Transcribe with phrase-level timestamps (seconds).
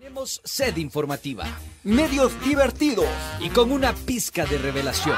[0.00, 1.44] Tenemos sed informativa.
[1.84, 3.04] Medios divertidos.
[3.38, 5.14] Y con una pizca de revelación.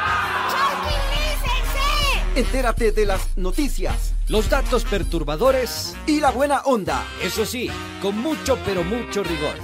[2.34, 4.12] Entérate de las noticias.
[4.26, 5.94] Los datos perturbadores.
[6.09, 7.06] Y la buena onda.
[7.22, 7.70] Eso sí,
[8.00, 9.54] con mucho pero mucho rigor.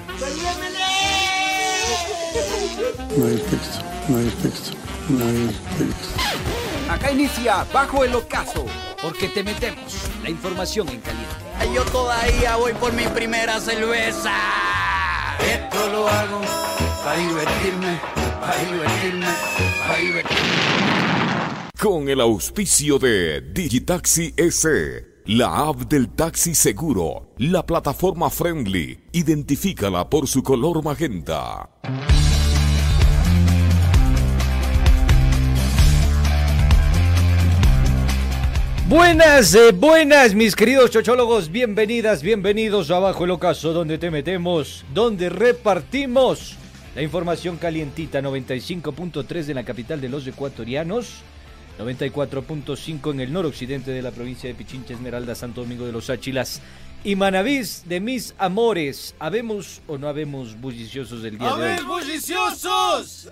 [3.16, 4.70] No hay texto, no hay texto,
[5.08, 5.46] no hay
[5.78, 6.92] texto.
[6.92, 8.66] Acá inicia Bajo el Ocaso.
[9.02, 11.74] Porque te metemos la información en caliente.
[11.74, 14.67] Yo todavía voy por mi primera cerveza.
[15.38, 16.41] Esto lo hago
[17.04, 18.00] para divertirme,
[18.41, 19.26] para divertirme,
[19.87, 20.49] para divertirme.
[21.81, 30.10] Con el auspicio de Digitaxi S, la app del taxi seguro, la plataforma friendly, identifícala
[30.10, 31.71] por su color magenta.
[38.88, 44.86] Buenas, eh, buenas, mis queridos chochólogos, bienvenidas, bienvenidos a Abajo el Ocaso, donde te metemos,
[44.94, 46.56] donde repartimos
[46.96, 51.16] la información calientita, 95.3 en la capital de los ecuatorianos,
[51.78, 56.62] 94.5 en el noroccidente de la provincia de Pichincha, Esmeralda, Santo Domingo de los Áchilas
[57.04, 59.14] y Manavís de mis amores.
[59.18, 61.84] ¿Habemos o no habemos bulliciosos del día de hoy?
[61.84, 63.28] bulliciosos!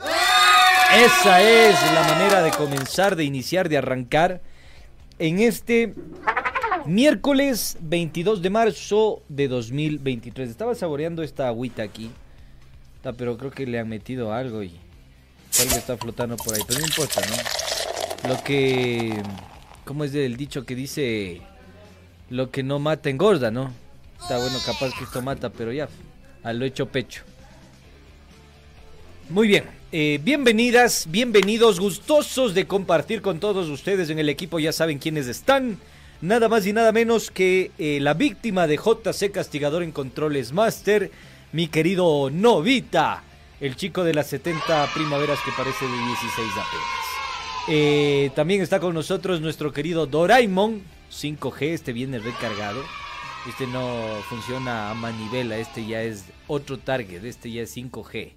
[0.94, 4.42] Esa es la manera de comenzar, de iniciar, de arrancar
[5.18, 5.94] en este
[6.86, 10.48] miércoles 22 de marzo de 2023.
[10.48, 12.10] Estaba saboreando esta agüita aquí,
[13.16, 14.72] pero creo que le han metido algo y
[15.60, 18.28] algo está flotando por ahí, pero no importa, ¿no?
[18.28, 19.22] Lo que,
[19.84, 21.40] ¿cómo es el dicho que dice?
[22.28, 23.72] Lo que no mata engorda, ¿no?
[24.20, 25.88] Está bueno, capaz que esto mata, pero ya,
[26.42, 27.22] a lo hecho pecho.
[29.28, 34.72] Muy bien, eh, bienvenidas, bienvenidos, gustosos de compartir con todos ustedes en el equipo, ya
[34.72, 35.78] saben quiénes están.
[36.20, 41.10] Nada más y nada menos que eh, la víctima de JC Castigador en Controles Master,
[41.52, 43.22] mi querido Novita,
[43.60, 47.06] el chico de las 70 primaveras que parece de 16 apenas.
[47.68, 52.82] Eh, también está con nosotros nuestro querido Doraemon 5G, este viene recargado.
[53.48, 58.32] Este no funciona a manivela, este ya es otro target, este ya es 5G.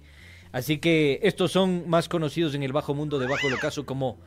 [0.52, 4.18] Así que estos son más conocidos en el bajo mundo de Bajo Ocaso como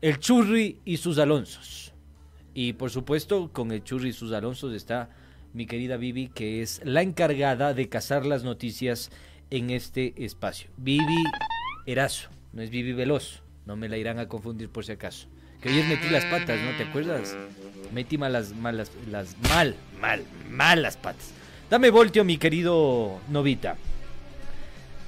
[0.00, 1.92] el Churri y sus Alonsos.
[2.54, 5.10] Y por supuesto, con el Churri y sus Alonsos está
[5.52, 9.10] mi querida Vivi, que es la encargada de cazar las noticias
[9.50, 10.68] en este espacio.
[10.76, 11.24] Vivi
[11.86, 15.28] Erazo, no es Vivi Veloz, no me la irán a confundir por si acaso.
[15.60, 17.36] Que ayer metí las patas, ¿no te acuerdas?
[17.92, 21.32] Metí malas, malas, las mal, mal, malas patas.
[21.70, 23.76] Dame voltio, mi querido Novita.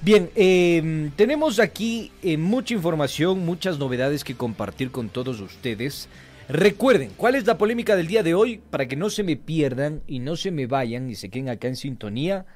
[0.03, 6.09] Bien, eh, tenemos aquí eh, mucha información, muchas novedades que compartir con todos ustedes.
[6.49, 8.63] Recuerden, ¿cuál es la polémica del día de hoy?
[8.71, 11.69] Para que no se me pierdan y no se me vayan y se queden acá
[11.69, 12.47] en sintonía.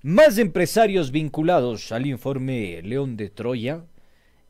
[0.00, 3.84] Más empresarios vinculados al informe León de Troya.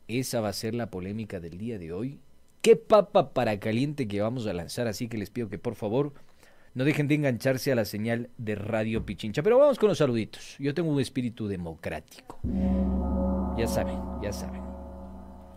[0.07, 2.21] Esa va a ser la polémica del día de hoy.
[2.61, 6.13] Qué papa para caliente que vamos a lanzar, así que les pido que por favor
[6.77, 9.41] no dejen de engancharse a la señal de Radio Pichincha.
[9.41, 10.55] Pero vamos con los saluditos.
[10.59, 12.39] Yo tengo un espíritu democrático.
[13.57, 14.61] Ya saben, ya saben.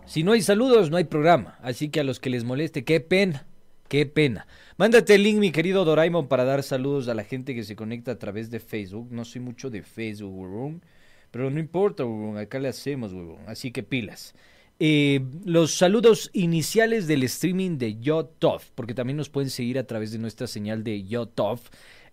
[0.07, 1.59] Si no hay saludos, no hay programa.
[1.61, 3.45] Así que a los que les moleste, qué pena,
[3.89, 4.47] qué pena.
[4.79, 8.13] Mándate el link, mi querido Doraemon, para dar saludos a la gente que se conecta
[8.13, 9.09] a través de Facebook.
[9.11, 10.83] No soy mucho de Facebook, huevón.
[11.31, 12.39] Pero no importa, huevón.
[12.39, 13.41] Acá le hacemos, huevón.
[13.47, 14.35] Así que pilas.
[14.83, 20.11] Eh, los saludos iniciales del streaming de YoTov, porque también nos pueden seguir a través
[20.11, 21.61] de nuestra señal de YoTov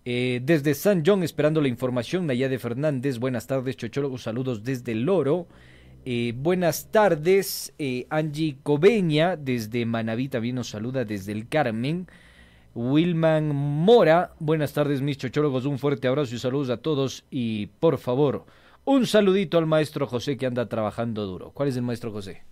[0.04, 5.48] Eh, desde San John, esperando la información, Nayade Fernández, buenas tardes, chochólogos, saludos desde Loro.
[6.04, 12.06] Eh, buenas tardes, eh, Angie Cobeña, desde Manaví, también nos saluda desde el Carmen.
[12.74, 17.24] Wilman Mora, buenas tardes, mis chochólogos, un fuerte abrazo y saludos a todos.
[17.32, 18.46] Y por favor,
[18.86, 21.52] un saludito al maestro José que anda trabajando duro.
[21.52, 22.44] ¿Cuál es el maestro José?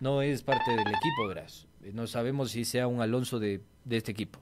[0.00, 1.66] No es parte del equipo, verás.
[1.92, 3.60] No sabemos si sea un Alonso de,
[3.90, 4.38] este equipo.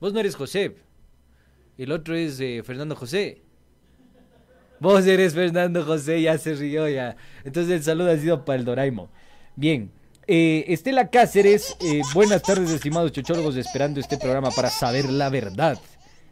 [0.00, 0.76] Vos no eres José.
[1.78, 3.42] El otro es eh, Fernando José.
[4.80, 7.16] Vos eres Fernando José, ya se rió ya.
[7.44, 9.10] Entonces el saludo ha sido para el Doraimo.
[9.54, 9.92] Bien.
[10.26, 15.78] Eh, Estela Cáceres, eh, buenas tardes, estimados chochólogos, esperando este programa para saber la verdad.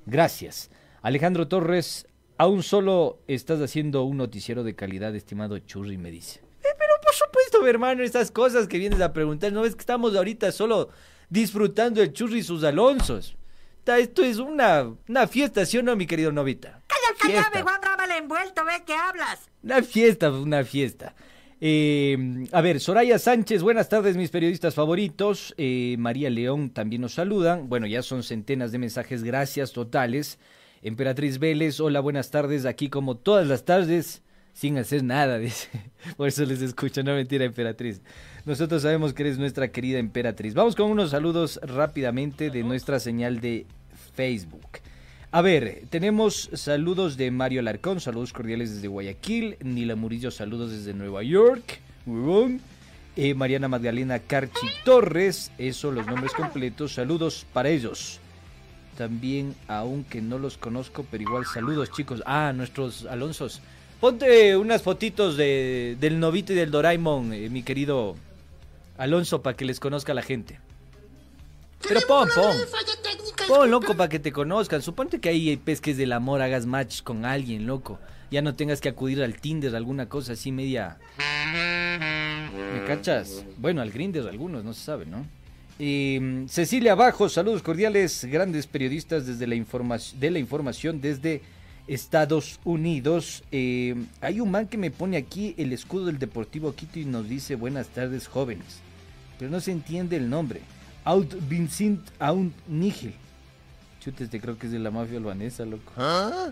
[0.06, 0.70] Gracias.
[1.02, 2.06] Alejandro Torres,
[2.40, 6.40] Aún solo estás haciendo un noticiero de calidad, estimado Churri, me dice.
[6.40, 9.80] Eh, pero por supuesto, mi hermano, estas cosas que vienes a preguntar, ¿no ves que
[9.80, 10.88] estamos ahorita solo
[11.28, 13.36] disfrutando el Churri y sus Alonsos?
[13.84, 16.80] Esto es una, una fiesta, ¿sí o no, mi querido Novita?
[16.86, 19.50] Calla, calla, Juan envuelto, ve que hablas.
[19.62, 21.14] Una fiesta, una fiesta.
[21.60, 25.52] Eh, a ver, Soraya Sánchez, buenas tardes, mis periodistas favoritos.
[25.58, 27.68] Eh, María León también nos saludan.
[27.68, 30.38] Bueno, ya son centenas de mensajes, gracias totales.
[30.82, 34.22] Emperatriz Vélez, hola, buenas tardes, aquí como todas las tardes,
[34.54, 35.68] sin hacer nada, dice.
[36.16, 38.00] Por eso les escucho, no mentira, Emperatriz.
[38.46, 40.54] Nosotros sabemos que eres nuestra querida Emperatriz.
[40.54, 43.66] Vamos con unos saludos rápidamente de nuestra señal de
[44.14, 44.78] Facebook.
[45.32, 49.58] A ver, tenemos saludos de Mario Alarcón, saludos cordiales desde Guayaquil.
[49.62, 51.78] Nila Murillo, saludos desde Nueva York.
[53.16, 56.94] Eh, Mariana Magdalena Carchi Torres, eso, los nombres completos.
[56.94, 58.18] Saludos para ellos
[59.00, 62.22] también, aunque no los conozco, pero igual saludos chicos.
[62.26, 63.62] Ah, nuestros Alonsos.
[63.98, 68.14] Ponte unas fotitos de, del Novito y del Doraemon, eh, mi querido
[68.98, 70.60] Alonso, para que les conozca la gente.
[71.88, 72.54] Pero pon, pon.
[73.48, 74.82] Pon, loco, para que te conozcan.
[74.82, 77.98] Suponte que ahí pesques del amor, hagas match con alguien, loco.
[78.30, 80.98] Ya no tengas que acudir al Tinder, alguna cosa así media...
[81.16, 83.46] ¿Me cachas?
[83.56, 85.24] Bueno, al Grinder algunos, no se sabe, ¿no?
[85.82, 91.40] Mm, Cecilia Bajo, saludos cordiales, grandes periodistas desde la de la información desde
[91.86, 93.42] Estados Unidos.
[93.50, 97.26] Eh, hay un man que me pone aquí el escudo del Deportivo Quito y nos
[97.26, 98.80] dice buenas tardes jóvenes,
[99.38, 100.60] pero no se entiende el nombre.
[101.04, 103.14] Out Vincent Aun Nigel.
[104.00, 105.92] Chute, este creo que es de la mafia albanesa, loco.
[105.96, 106.50] ¿Ah?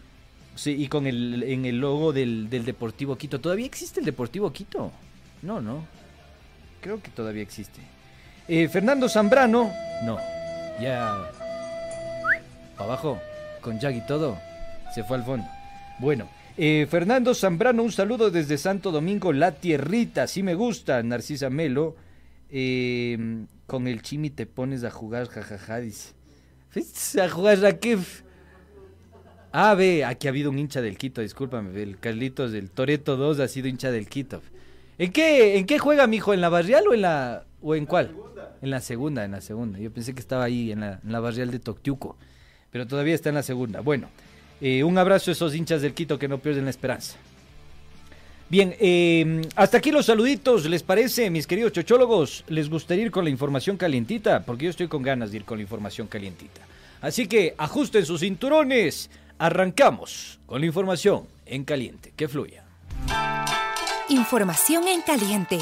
[0.55, 3.43] Sí, y con el, en el logo del, del Deportivo Quito.
[3.43, 4.91] ¿Todavía existe el Deportivo Quito?
[5.43, 5.85] No, no.
[6.81, 7.83] Creo que todavía existe.
[8.49, 9.71] Eh, Fernando Zambrano,
[10.05, 10.19] no,
[10.81, 11.15] ya
[12.79, 13.21] abajo,
[13.61, 14.39] con Jag y todo,
[14.95, 15.47] se fue al fondo.
[15.99, 21.51] Bueno, eh, Fernando Zambrano, un saludo desde Santo Domingo, La Tierrita, sí me gusta, Narcisa
[21.51, 21.97] Melo.
[22.51, 26.15] Eh, con el chimi te pones a jugar, jajaja, dice.
[27.23, 27.99] A jugar a qué?
[29.53, 33.41] Ah, ve, aquí ha habido un hincha del Quito, discúlpame, el Carlitos del Toreto 2
[33.41, 34.41] ha sido hincha del Quito.
[34.97, 36.33] ¿En qué, ¿En qué juega, mijo?
[36.33, 38.15] ¿En la barrial o en la o en cuál?
[38.63, 39.79] En la segunda, en la segunda.
[39.79, 42.17] Yo pensé que estaba ahí en la, barrial de Toctiuco,
[42.71, 43.81] pero todavía está en la segunda.
[43.81, 44.09] Bueno,
[44.61, 47.17] eh, un abrazo a esos hinchas del Quito que no pierden la esperanza.
[48.51, 52.45] Bien, eh, hasta aquí los saluditos, ¿les parece, mis queridos chochólogos?
[52.49, 54.43] ¿Les gustaría ir con la información calientita?
[54.43, 56.63] Porque yo estoy con ganas de ir con la información calientita.
[57.03, 59.11] Así que ajusten sus cinturones.
[59.39, 62.13] Arrancamos con la información en caliente.
[62.17, 62.65] Que fluya.
[64.09, 65.59] Información en caliente.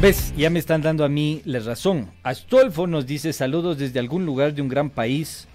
[0.00, 0.32] ¿Ves?
[0.36, 2.08] Ya me están dando a mí la razón.
[2.22, 5.48] Astolfo nos dice saludos desde algún lugar de un gran país.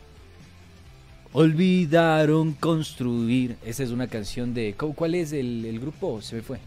[1.32, 3.56] Olvidaron construir.
[3.64, 4.76] Esa es una canción de...
[4.76, 6.22] ¿Cuál es el, grupo?
[6.22, 6.60] Se me fue.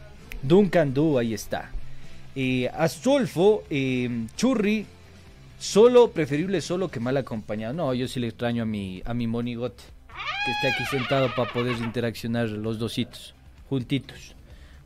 [0.42, 1.70] Duncan Du, ahí está.
[2.34, 4.86] Eh, Astolfo, eh, Churri,
[5.58, 7.74] solo, preferible solo que mal acompañado.
[7.74, 9.84] No, yo sí le extraño a mi, a mi monigote,
[10.46, 13.34] que está aquí sentado para poder interaccionar los dositos,
[13.68, 14.34] juntitos,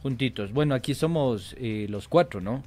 [0.02, 0.52] juntitos.
[0.52, 2.64] Bueno, aquí somos eh, los cuatro, ¿no?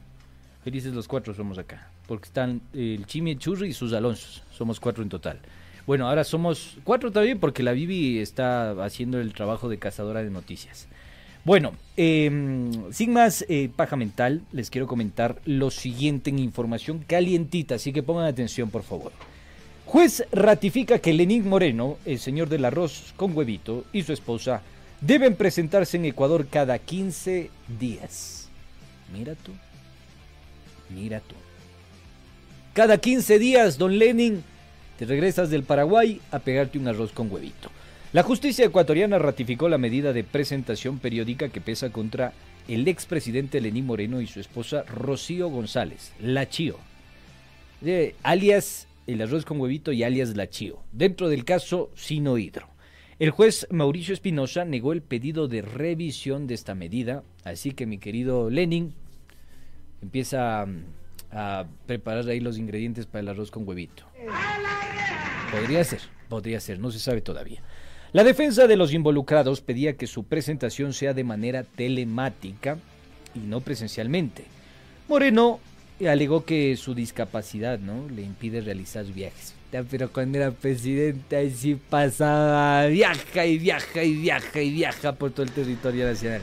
[0.63, 1.89] Felices los cuatro somos acá.
[2.07, 4.43] Porque están el Chimi, Churri y sus Alonsos.
[4.51, 5.39] Somos cuatro en total.
[5.85, 10.29] Bueno, ahora somos cuatro también porque la Bibi está haciendo el trabajo de cazadora de
[10.29, 10.87] noticias.
[11.43, 17.75] Bueno, em, sin más eh, paja mental, les quiero comentar lo siguiente en información calientita,
[17.75, 19.11] así que pongan atención por favor.
[19.85, 24.61] Juez ratifica que Lenín Moreno, el señor del arroz con huevito, y su esposa
[25.01, 28.49] deben presentarse en Ecuador cada 15 días.
[29.11, 29.51] Mira tú.
[30.93, 31.35] Mira tú.
[32.73, 34.43] Cada 15 días, don Lenin,
[34.97, 37.69] te regresas del Paraguay a pegarte un arroz con huevito.
[38.13, 42.33] La justicia ecuatoriana ratificó la medida de presentación periódica que pesa contra
[42.67, 46.77] el expresidente Lenín Moreno y su esposa Rocío González, La Chío,
[47.81, 52.67] de, alias el arroz con huevito y alias La Chío, dentro del caso Sino Hidro.
[53.19, 57.97] El juez Mauricio Espinosa negó el pedido de revisión de esta medida, así que mi
[57.97, 58.93] querido Lenin
[60.03, 60.65] empieza
[61.31, 64.03] a, preparar ahí los ingredientes para el arroz con huevito.
[65.51, 67.61] Podría ser, podría ser, no se sabe todavía.
[68.11, 72.77] La defensa de los involucrados pedía que su presentación sea de manera telemática
[73.33, 74.45] y no presencialmente.
[75.07, 75.59] Moreno
[76.07, 79.55] alegó que su discapacidad no le impide realizar viajes.
[79.89, 85.43] Pero cuando era presidenta sí pasaba viaja y viaja y viaja y viaja por todo
[85.43, 86.41] el territorio nacional.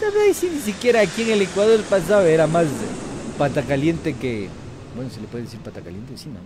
[0.00, 2.66] Me decir ni siquiera aquí en el Ecuador pasaba, era más
[3.36, 4.48] pata caliente que...
[4.94, 6.16] Bueno, ¿se le puede decir pata caliente?
[6.16, 6.40] Sí, ¿no?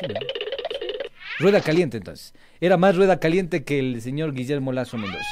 [0.00, 0.20] Sí, ¿no?
[1.38, 2.34] Rueda caliente entonces.
[2.60, 5.24] Era más rueda caliente que el señor Guillermo Lazo Mendoza.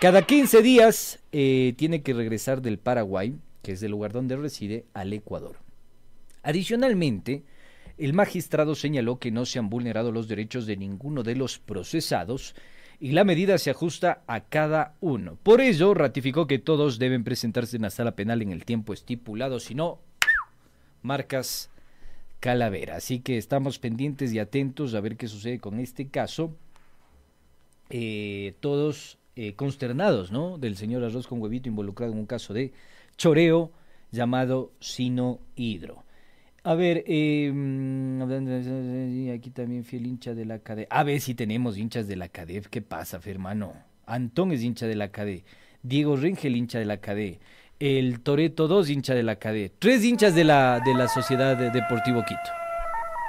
[0.00, 4.84] Cada 15 días eh, tiene que regresar del Paraguay, que es el lugar donde reside,
[4.94, 5.56] al Ecuador.
[6.42, 7.42] Adicionalmente,
[7.98, 12.54] el magistrado señaló que no se han vulnerado los derechos de ninguno de los procesados
[13.00, 15.36] y la medida se ajusta a cada uno.
[15.42, 19.60] Por ello, ratificó que todos deben presentarse en la sala penal en el tiempo estipulado,
[19.60, 19.98] si no,
[21.02, 21.70] marcas
[22.40, 22.96] Calavera.
[22.96, 26.54] Así que estamos pendientes y atentos a ver qué sucede con este caso.
[27.90, 30.58] Eh, todos eh, consternados, ¿no?
[30.58, 32.72] Del señor Arroz con Huevito involucrado en un caso de
[33.16, 33.72] choreo
[34.12, 36.03] llamado Sino Hidro.
[36.64, 37.48] A ver, eh,
[39.34, 40.86] aquí también fiel hincha de la CADE.
[40.90, 42.62] A ver si tenemos hinchas de la CADE.
[42.70, 43.74] ¿Qué pasa, hermano?
[44.06, 45.44] Antón es hincha de la CADE.
[45.82, 47.38] Diego Rengel hincha de la CADE
[47.80, 52.24] el Toreto 2 hincha de la KD, tres hinchas de la, de la Sociedad Deportivo
[52.24, 52.40] Quito.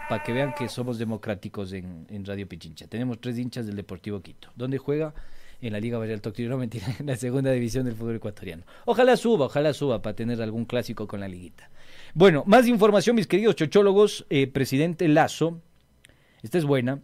[0.08, 2.88] Para que vean que somos democráticos en, Radio Pichincha.
[2.88, 4.50] Tenemos tres hinchas del Deportivo Quito.
[4.56, 5.14] ¿Dónde juega?
[5.62, 8.64] En la Liga Barrial Toctiro, no mentira, en la segunda división del fútbol ecuatoriano.
[8.86, 11.70] Ojalá suba, ojalá suba para tener algún clásico con la liguita.
[12.18, 14.26] Bueno, más información, mis queridos chochólogos.
[14.30, 15.60] Eh, presidente Lazo,
[16.44, 17.02] esta es buena.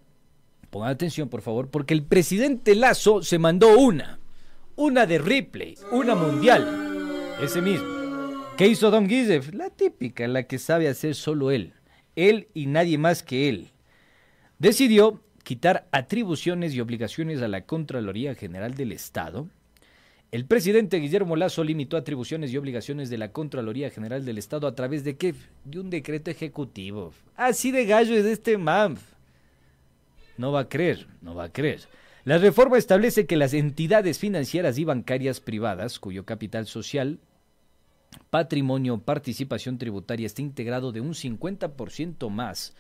[0.70, 4.20] Pongan atención, por favor, porque el presidente Lazo se mandó una.
[4.78, 7.86] Una de Ripley, una mundial ese mismo.
[8.56, 9.54] ¿Qué hizo Don Gizev?
[9.54, 11.74] La típica, la que sabe hacer solo él.
[12.16, 13.72] Él y nadie más que él.
[14.60, 19.50] Decidió quitar atribuciones y obligaciones a la Contraloría General del Estado.
[20.32, 24.76] El presidente Guillermo Lazo limitó atribuciones y obligaciones de la Contraloría General del Estado a
[24.76, 25.36] través de qué?
[25.66, 27.12] De un decreto ejecutivo.
[27.36, 29.02] Así de gallo es este MAMF.
[30.38, 31.82] No va a creer, no va a creer.
[32.24, 37.20] La reforma establece que las entidades financieras y bancarias privadas, cuyo capital social
[38.30, 42.74] patrimonio participación tributaria está integrado de un 50% más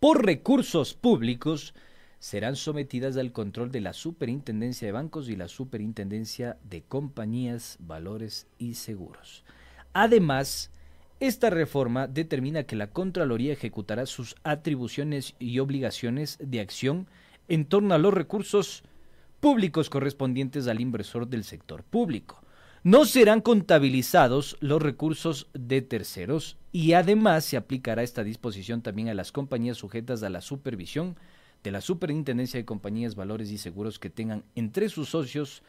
[0.00, 1.74] por recursos públicos,
[2.18, 8.46] serán sometidas al control de la Superintendencia de Bancos y la Superintendencia de Compañías, Valores
[8.58, 9.44] y Seguros.
[9.92, 10.70] Además,
[11.20, 17.08] esta reforma determina que la Contraloría ejecutará sus atribuciones y obligaciones de acción
[17.48, 18.82] en torno a los recursos
[19.40, 22.42] públicos correspondientes al inversor del sector público
[22.86, 29.14] no serán contabilizados los recursos de terceros y además se aplicará esta disposición también a
[29.14, 31.16] las compañías sujetas a la supervisión
[31.66, 35.64] de la Superintendencia de Compañías, Valores y Seguros que tengan entre sus socios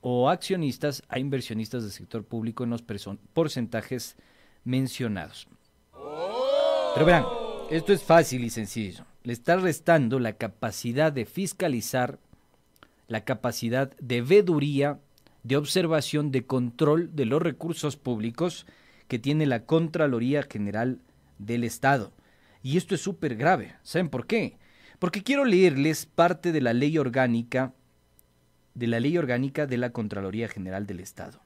[0.00, 2.84] o accionistas a inversionistas del sector público en los
[3.32, 4.14] porcentajes
[4.62, 5.48] mencionados.
[6.94, 7.24] Pero verán,
[7.72, 9.04] esto es fácil y sencillo.
[9.24, 12.20] Le está restando la capacidad de fiscalizar,
[13.08, 15.00] la capacidad de veduría
[15.42, 18.64] de observación de control de los recursos públicos
[19.08, 21.00] que tiene la Contraloría General
[21.38, 22.12] del Estado.
[22.62, 23.74] Y esto es súper grave.
[23.82, 24.56] ¿Saben por qué?
[24.98, 27.74] Porque quiero leerles parte de la ley orgánica
[28.76, 31.40] de la ley orgánica de la Contraloría General del Estado.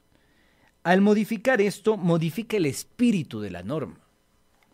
[0.82, 4.00] Al modificar esto, modifica el espíritu de la norma.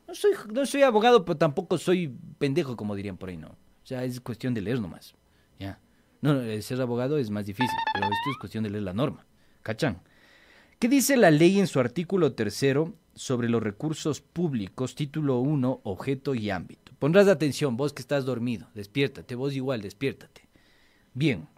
[0.09, 3.49] No soy, no soy abogado, pero tampoco soy pendejo, como dirían por ahí, ¿no?
[3.49, 5.15] O sea, es cuestión de leer nomás.
[5.59, 5.79] ¿ya?
[6.23, 9.27] No, ser abogado es más difícil, pero esto es cuestión de leer la norma.
[9.63, 10.01] ¿Cachan?
[10.79, 16.37] ¿Qué dice la ley en su artículo tercero sobre los recursos públicos, título 1, objeto
[16.37, 16.93] y ámbito?
[17.01, 20.49] Pondrás atención, vos que estás dormido, despiértate, vos igual, despiértate.
[21.13, 21.49] Bien,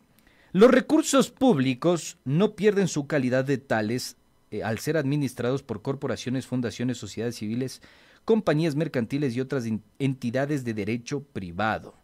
[0.53, 4.17] los recursos públicos no pierden su calidad de tales
[4.51, 7.83] eh, al ser administrados por corporaciones, fundaciones, sociedades civiles,
[8.25, 9.65] compañías mercantiles y otras
[9.99, 11.98] entidades de derecho privado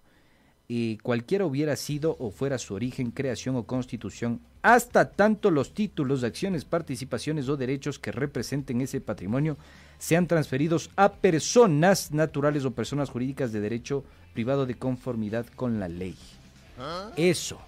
[1.02, 6.64] cualquiera hubiera sido o fuera su origen, creación o constitución, hasta tanto los títulos, acciones,
[6.64, 9.56] participaciones o derechos que representen ese patrimonio
[9.98, 15.88] sean transferidos a personas naturales o personas jurídicas de derecho privado de conformidad con la
[15.88, 16.16] ley.
[17.16, 17.58] Eso.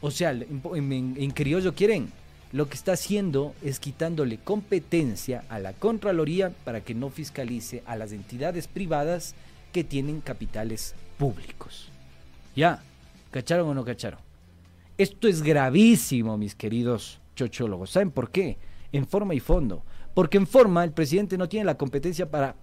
[0.00, 2.12] O sea, en, criollo quieren,
[2.52, 7.96] lo que está haciendo es quitándole competencia a la Contraloría para que no fiscalice a
[7.96, 9.34] las entidades privadas
[9.72, 11.90] que tienen capitales públicos.
[12.56, 12.82] Ya,
[13.30, 14.18] ¿cacharon o no cacharon?
[14.96, 17.90] Esto es gravísimo, mis queridos chochólogos.
[17.90, 18.56] ¿Saben por qué?
[18.92, 19.84] En forma y fondo.
[20.14, 22.56] Porque en forma el presidente no tiene la competencia para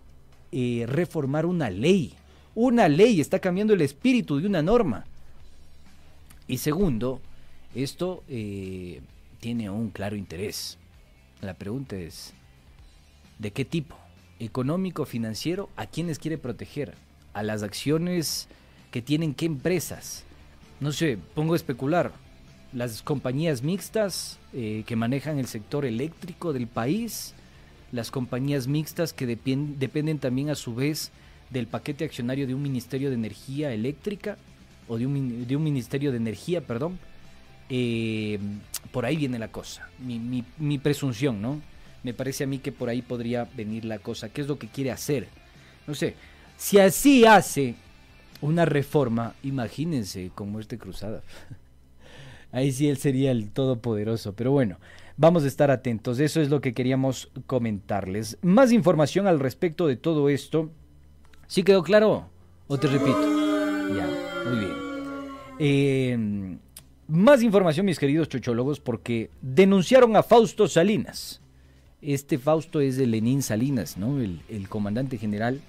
[0.52, 2.16] eh, reformar una ley.
[2.56, 5.06] Una ley está cambiando el espíritu de una norma.
[6.48, 7.22] Y segundo,
[7.76, 9.02] esto eh,
[9.40, 10.80] tiene un claro interés.
[11.42, 12.34] La pregunta es,
[13.38, 13.96] ¿de qué tipo?
[14.40, 15.70] ¿Económico, financiero?
[15.76, 16.96] ¿A quiénes quiere proteger?
[17.34, 18.48] ¿A las acciones
[18.94, 20.24] que tienen qué empresas?
[20.80, 22.12] No sé, pongo a especular
[22.74, 27.34] las compañías mixtas eh, que manejan el sector eléctrico del país,
[27.92, 31.12] las compañías mixtas que dependen también a su vez
[31.50, 34.38] del paquete accionario de un Ministerio de Energía Eléctrica
[34.88, 37.00] o de un, de un Ministerio de Energía, perdón.
[37.70, 38.38] Eh,
[38.92, 41.60] por ahí viene la cosa, mi, mi, mi presunción, ¿no?
[42.04, 44.30] Me parece a mí que por ahí podría venir la cosa.
[44.30, 45.30] ¿Qué es lo que quiere hacer?
[45.88, 46.14] No sé,
[46.58, 47.74] si así hace
[48.44, 51.24] una reforma, imagínense cómo este cruzada.
[52.52, 54.34] Ahí sí él sería el todopoderoso.
[54.34, 54.78] Pero bueno,
[55.18, 56.20] vamos a estar atentos.
[56.20, 58.38] Eso es lo que queríamos comentarles.
[58.42, 60.70] Más información al respecto de todo esto.
[61.48, 62.30] ¿Sí quedó claro?
[62.68, 63.22] ¿O te repito?
[63.96, 64.08] Ya,
[64.50, 64.74] muy bien.
[65.60, 66.58] Eh,
[67.08, 71.42] más información, mis queridos chochólogos, porque denunciaron a Fausto Salinas.
[72.02, 74.20] Este Fausto es de Lenín Salinas, ¿no?
[74.20, 75.62] El, el comandante general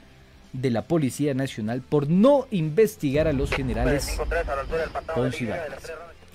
[0.55, 4.19] de la Policía Nacional por no investigar a los generales
[5.15, 5.53] Ponce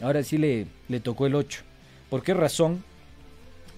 [0.02, 1.62] Ahora sí le, le tocó el 8.
[2.10, 2.84] ¿Por qué razón?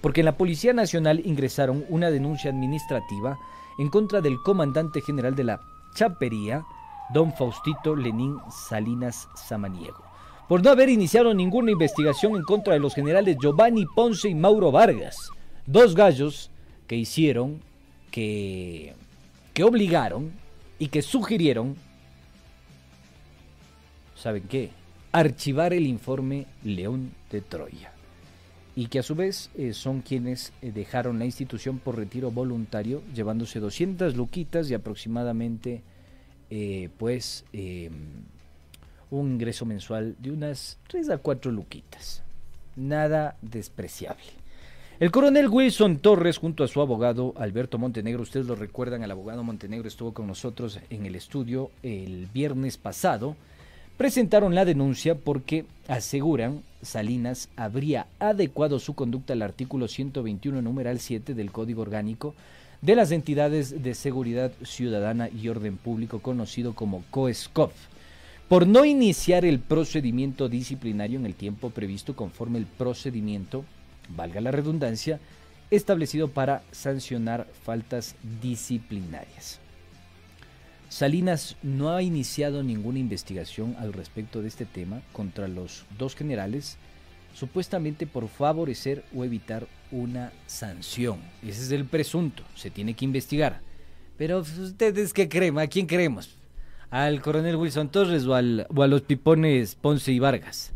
[0.02, 3.38] Porque en la Policía Nacional ingresaron una denuncia administrativa
[3.78, 5.62] en contra del comandante general de la
[5.96, 6.64] Chapería,
[7.14, 10.04] don Faustito Lenín Salinas Samaniego,
[10.48, 14.72] por no haber iniciado ninguna investigación en contra de los generales Giovanni Ponce y Mauro
[14.72, 15.18] Vargas,
[15.66, 16.50] dos gallos
[16.88, 17.62] que hicieron,
[18.12, 18.94] que,
[19.64, 20.32] obligaron
[20.80, 21.76] y que sugirieron,
[24.16, 24.72] ¿saben qué?
[25.12, 27.92] archivar el informe León de Troya
[28.76, 33.04] y que a su vez eh, son quienes eh, dejaron la institución por retiro voluntario,
[33.14, 35.84] llevándose 200 luquitas y aproximadamente
[36.50, 37.92] eh, pues em,
[39.10, 42.24] un ingreso mensual de unas 3 a 4 luquitas.
[42.78, 44.41] Nada despreciable.
[45.02, 49.44] El coronel Wilson Torres junto a su abogado Alberto Montenegro, ustedes lo recuerdan, el abogado
[49.44, 53.36] Montenegro estuvo con nosotros en el estudio el viernes pasado,
[53.98, 61.34] presentaron la denuncia porque aseguran Salinas habría adecuado su conducta al artículo 121 numeral 7
[61.34, 62.36] del Código Orgánico
[62.84, 67.72] de las entidades de seguridad ciudadana y orden público conocido como COESCOF.
[68.48, 73.66] Por no iniciar el procedimiento disciplinario en el tiempo previsto conforme el procedimiento,
[74.16, 75.20] valga la redundancia,
[75.72, 79.60] establecido para sancionar faltas disciplinarias.
[80.90, 86.78] Salinas no ha iniciado ninguna investigación al respecto de este tema contra los dos generales,
[87.34, 91.20] supuestamente por favorecer o evitar una sanción.
[91.42, 93.62] Ese es el presunto, se tiene que investigar.
[94.18, 96.36] Pero ustedes qué creen, ¿a quién creemos?
[96.90, 100.74] ¿Al coronel Wilson Torres o, o a los pipones Ponce y Vargas?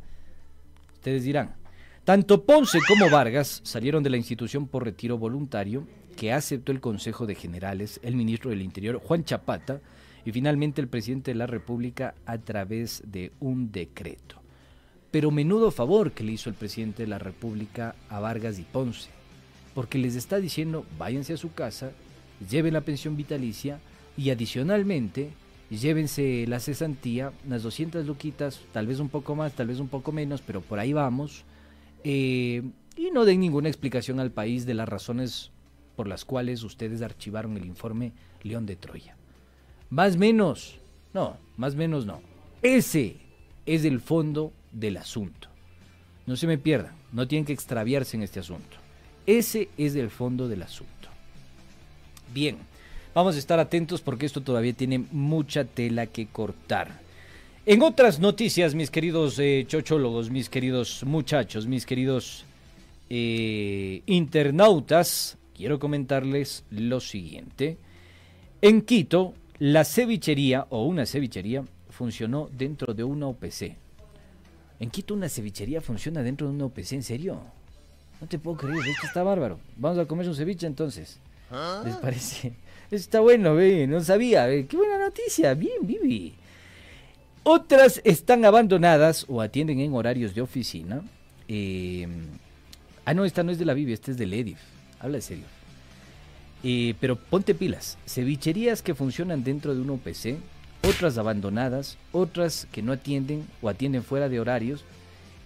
[0.93, 1.64] Ustedes dirán.
[2.05, 7.25] Tanto Ponce como Vargas salieron de la institución por retiro voluntario que aceptó el Consejo
[7.25, 9.81] de Generales, el ministro del Interior, Juan Chapata,
[10.23, 14.39] y finalmente el presidente de la República a través de un decreto.
[15.09, 19.09] Pero menudo favor que le hizo el presidente de la República a Vargas y Ponce,
[19.73, 21.89] porque les está diciendo váyanse a su casa,
[22.47, 23.79] lleven la pensión vitalicia
[24.15, 25.31] y adicionalmente
[25.71, 30.11] llévense la cesantía, unas 200 luquitas, tal vez un poco más, tal vez un poco
[30.11, 31.45] menos, pero por ahí vamos,
[32.07, 32.61] eh,
[32.95, 35.51] y no den ninguna explicación al país de las razones
[35.95, 38.13] por las cuales ustedes archivaron el informe
[38.43, 39.17] León de Troya.
[39.89, 40.77] Más menos.
[41.15, 42.21] No, más menos no.
[42.61, 43.15] Ese
[43.65, 45.49] es el fondo del asunto.
[46.27, 48.77] No se me pierdan, no tienen que extraviarse en este asunto.
[49.25, 51.09] Ese es el fondo del asunto.
[52.35, 52.57] Bien,
[53.15, 56.99] vamos a estar atentos porque esto todavía tiene mucha tela que cortar.
[57.67, 62.45] En otras noticias, mis queridos eh, chochólogos, mis queridos muchachos, mis queridos
[63.09, 67.79] eh, internautas, quiero comentarles lo siguiente.
[68.61, 73.75] En Quito, la cevichería o una cevichería funcionó dentro de una OPC.
[74.79, 77.41] En Quito una cevichería funciona dentro de una OPC, ¿en serio?
[78.21, 79.59] No te puedo creer, esto está bárbaro.
[79.75, 81.19] Vamos a comer un ceviche entonces.
[81.83, 82.53] ¿Les parece?
[82.91, 84.67] Está bueno, ve, no sabía, ve.
[84.67, 86.35] Qué buena noticia, bien, Vivi.
[87.47, 91.03] Otras están abandonadas o atienden en horarios de oficina.
[91.47, 92.07] Eh,
[93.05, 94.57] ah, no, esta no es de la Vivi, esta es del EDIF.
[94.99, 95.43] Habla de serio.
[96.63, 97.99] Eh, pero ponte pilas.
[98.07, 100.39] Cevicherías que funcionan dentro de un OPC,
[100.89, 104.83] otras abandonadas, otras que no atienden o atienden fuera de horarios.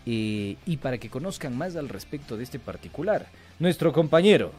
[0.06, 3.28] Eh, y para que conozcan más al respecto de este particular,
[3.60, 4.54] nuestro compañero,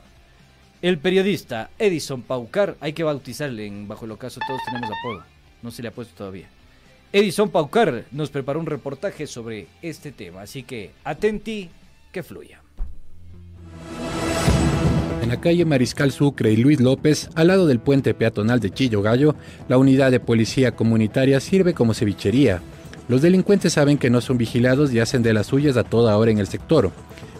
[0.82, 5.24] el periodista Edison Paucar, hay que bautizarle en Bajo el Ocaso, todos tenemos apodo,
[5.62, 6.50] no se le ha puesto todavía.
[7.12, 11.68] Edison Paucar nos preparó un reportaje sobre este tema, así que atenti,
[12.12, 12.62] que fluya.
[15.20, 19.02] En la calle Mariscal Sucre y Luis López, al lado del puente peatonal de Chillo
[19.02, 19.34] Gallo,
[19.68, 22.62] la unidad de policía comunitaria sirve como cevichería.
[23.08, 26.30] Los delincuentes saben que no son vigilados y hacen de las suyas a toda hora
[26.30, 26.92] en el sector.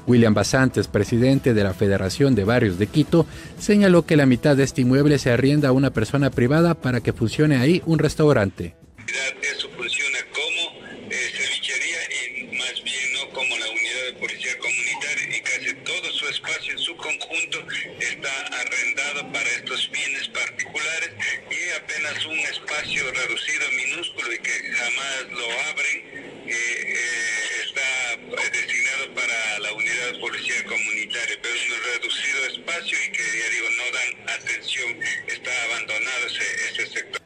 [0.07, 3.25] William Basantes, presidente de la Federación de Barrios de Quito,
[3.59, 7.13] señaló que la mitad de este inmueble se arrienda a una persona privada para que
[7.13, 8.75] funcione ahí un restaurante.
[9.11, 15.37] Eso funciona como eh, cevichería y más bien no como la unidad de policía comunitaria
[15.37, 17.67] y casi todo su espacio en su conjunto
[17.99, 21.11] está arrendado para estos fines particulares
[21.51, 28.17] y apenas un espacio reducido, minúsculo y que jamás lo abren eh, eh, está
[28.51, 33.49] designado para la unidad de policía comunitaria, pero es un reducido espacio y que ya
[33.51, 36.80] digo no dan atención, está abandonado ese, ese.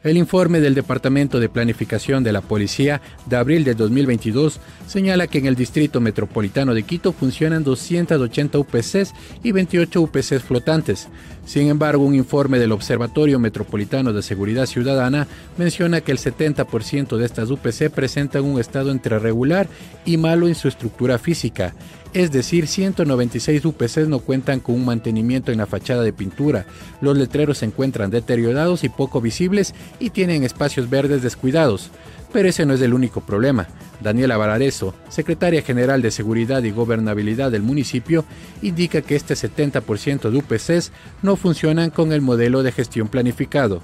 [0.04, 5.38] El informe del Departamento de Planificación de la Policía de abril de 2022 señala que
[5.38, 11.08] en el Distrito Metropolitano de Quito funcionan 280 UPCs y 28 UPCs flotantes.
[11.46, 17.24] Sin embargo, un informe del Observatorio Metropolitano de Seguridad Ciudadana menciona que el 70% de
[17.24, 19.68] estas UPC presentan un estado entre regular
[20.04, 21.74] y malo en su estructura física
[22.14, 26.64] es decir, 196 UPCs no cuentan con un mantenimiento en la fachada de pintura,
[27.00, 31.90] los letreros se encuentran deteriorados y poco visibles y tienen espacios verdes descuidados.
[32.32, 33.68] Pero ese no es el único problema.
[34.00, 38.24] Daniela Barareso, secretaria general de Seguridad y Gobernabilidad del municipio,
[38.62, 43.82] indica que este 70% de UPCs no funcionan con el modelo de gestión planificado.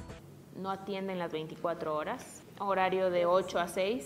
[0.56, 4.04] No atienden las 24 horas, horario de 8 a 6,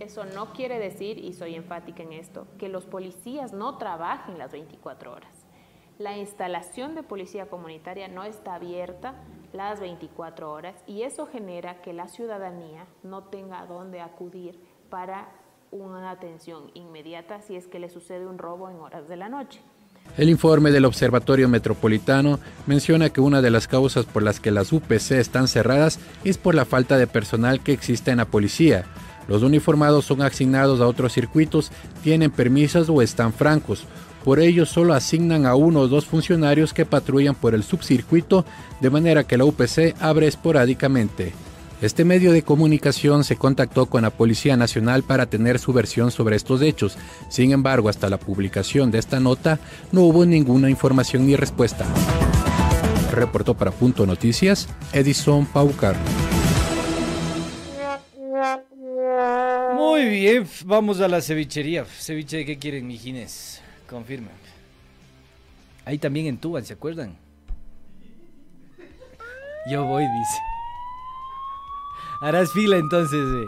[0.00, 4.52] eso no quiere decir, y soy enfática en esto, que los policías no trabajen las
[4.52, 5.44] 24 horas.
[5.98, 9.14] La instalación de policía comunitaria no está abierta
[9.52, 14.58] las 24 horas y eso genera que la ciudadanía no tenga dónde acudir
[14.90, 15.28] para
[15.70, 19.60] una atención inmediata si es que le sucede un robo en horas de la noche.
[20.16, 24.72] El informe del Observatorio Metropolitano menciona que una de las causas por las que las
[24.72, 28.84] UPC están cerradas es por la falta de personal que existe en la policía.
[29.28, 31.70] Los uniformados son asignados a otros circuitos,
[32.02, 33.84] tienen permisos o están francos.
[34.24, 38.44] Por ello solo asignan a uno o dos funcionarios que patrullan por el subcircuito,
[38.80, 41.32] de manera que la UPC abre esporádicamente.
[41.82, 46.36] Este medio de comunicación se contactó con la Policía Nacional para tener su versión sobre
[46.36, 46.96] estos hechos.
[47.28, 49.58] Sin embargo, hasta la publicación de esta nota
[49.92, 51.84] no hubo ninguna información ni respuesta.
[53.12, 55.96] Reportó para Punto Noticias Edison Paucar.
[60.04, 61.86] Muy bien, vamos a la cevichería.
[61.86, 63.62] ¿Ceviche de qué quieren, mijines?
[63.88, 64.34] Confirmen.
[65.86, 67.16] Ahí también en Tuban, ¿se acuerdan?
[69.70, 70.38] Yo voy, dice.
[72.20, 73.18] Harás fila entonces.
[73.18, 73.46] Eh.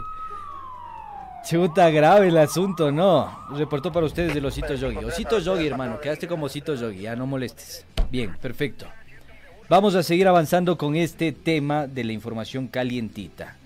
[1.47, 3.47] Chuta, grave el asunto, ¿no?
[3.51, 5.05] Reportó para ustedes el Osito Yogi.
[5.05, 7.85] Osito Yogi, hermano, quedaste como Osito Yogi, ya no molestes.
[8.09, 8.87] Bien, perfecto.
[9.69, 13.57] Vamos a seguir avanzando con este tema de la información calientita.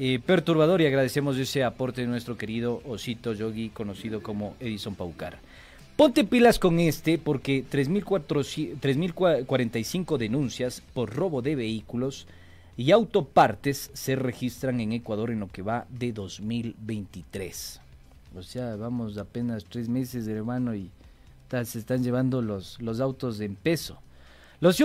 [0.00, 5.40] Eh, perturbador y agradecemos ese aporte de nuestro querido Osito Yogi, conocido como Edison Paucar.
[5.96, 12.28] Ponte pilas con este porque 3.045 denuncias por robo de vehículos
[12.76, 17.80] y autopartes se registran en Ecuador en lo que va de 2023.
[18.36, 20.92] O sea, vamos apenas tres meses, hermano, y
[21.50, 23.98] se están llevando los, los autos en peso.
[24.60, 24.80] Los,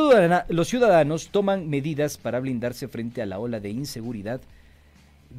[0.49, 4.41] los ciudadanos toman medidas para blindarse frente a la ola de inseguridad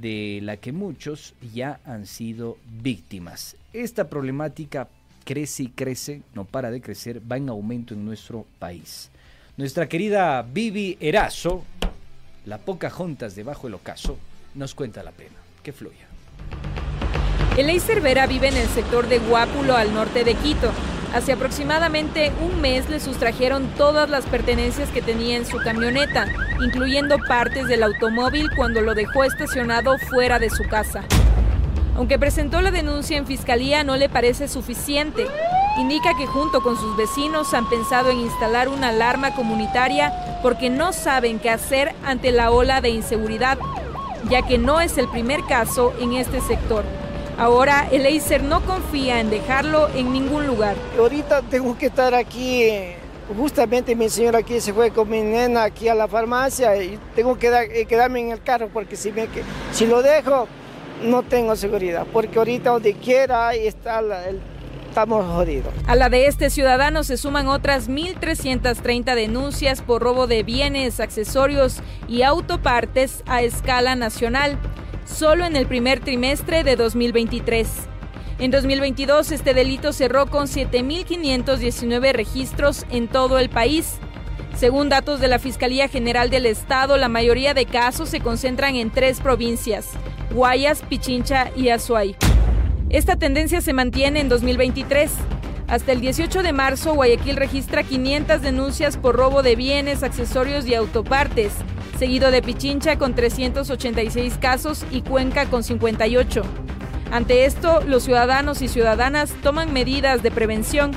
[0.00, 3.56] de la que muchos ya han sido víctimas.
[3.72, 4.88] Esta problemática
[5.24, 9.10] crece y crece, no para de crecer, va en aumento en nuestro país.
[9.56, 11.64] Nuestra querida Vivi Erazo,
[12.46, 14.18] la poca juntas debajo del ocaso,
[14.54, 15.36] nos cuenta la pena.
[15.62, 16.06] Que fluya.
[17.56, 20.72] El Cervera vive en el sector de Guápulo al norte de Quito.
[21.14, 26.26] Hace aproximadamente un mes le sustrajeron todas las pertenencias que tenía en su camioneta,
[26.60, 31.04] incluyendo partes del automóvil cuando lo dejó estacionado fuera de su casa.
[31.94, 35.28] Aunque presentó la denuncia en fiscalía, no le parece suficiente.
[35.78, 40.92] Indica que junto con sus vecinos han pensado en instalar una alarma comunitaria porque no
[40.92, 43.56] saben qué hacer ante la ola de inseguridad,
[44.28, 46.84] ya que no es el primer caso en este sector.
[47.38, 50.76] Ahora el Eiser no confía en dejarlo en ningún lugar.
[50.98, 52.70] Ahorita tengo que estar aquí,
[53.36, 57.36] justamente mi señora aquí se fue con mi nena aquí a la farmacia y tengo
[57.36, 59.28] que eh, quedarme en el carro porque si, me,
[59.72, 60.46] si lo dejo
[61.02, 64.40] no tengo seguridad, porque ahorita donde quiera está el
[64.94, 65.74] estamos jodidos.
[65.88, 71.80] A la de este ciudadano se suman otras 1.330 denuncias por robo de bienes, accesorios
[72.06, 74.56] y autopartes a escala nacional
[75.04, 77.68] solo en el primer trimestre de 2023.
[78.38, 83.98] En 2022 este delito cerró con 7.519 registros en todo el país.
[84.56, 88.90] Según datos de la Fiscalía General del Estado, la mayoría de casos se concentran en
[88.90, 89.90] tres provincias,
[90.32, 92.16] Guayas, Pichincha y Azuay.
[92.90, 95.10] Esta tendencia se mantiene en 2023.
[95.66, 100.74] Hasta el 18 de marzo, Guayaquil registra 500 denuncias por robo de bienes, accesorios y
[100.74, 101.52] autopartes,
[101.94, 106.42] seguido de Pichincha con 386 casos y Cuenca con 58.
[107.10, 110.92] Ante esto, los ciudadanos y ciudadanas toman medidas de prevención.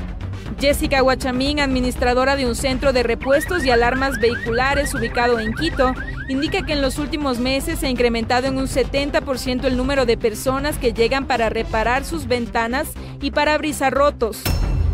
[0.60, 5.94] Jessica Guachamín, administradora de un centro de repuestos y alarmas vehiculares ubicado en Quito,
[6.30, 10.18] indica que en los últimos meses se ha incrementado en un 70% el número de
[10.18, 12.88] personas que llegan para reparar sus ventanas
[13.22, 14.42] y parabrisas rotos.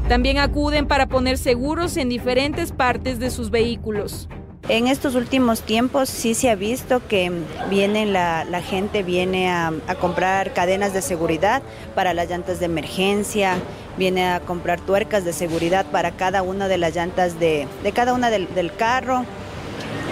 [0.09, 4.27] También acuden para poner seguros en diferentes partes de sus vehículos.
[4.69, 7.29] En estos últimos tiempos sí se ha visto que
[7.69, 11.61] viene la, gente viene a, comprar cadenas de seguridad
[11.95, 13.57] para las llantas de emergencia,
[13.97, 18.29] viene a comprar tuercas de seguridad para cada una de las llantas de, cada una
[18.29, 19.25] del, carro.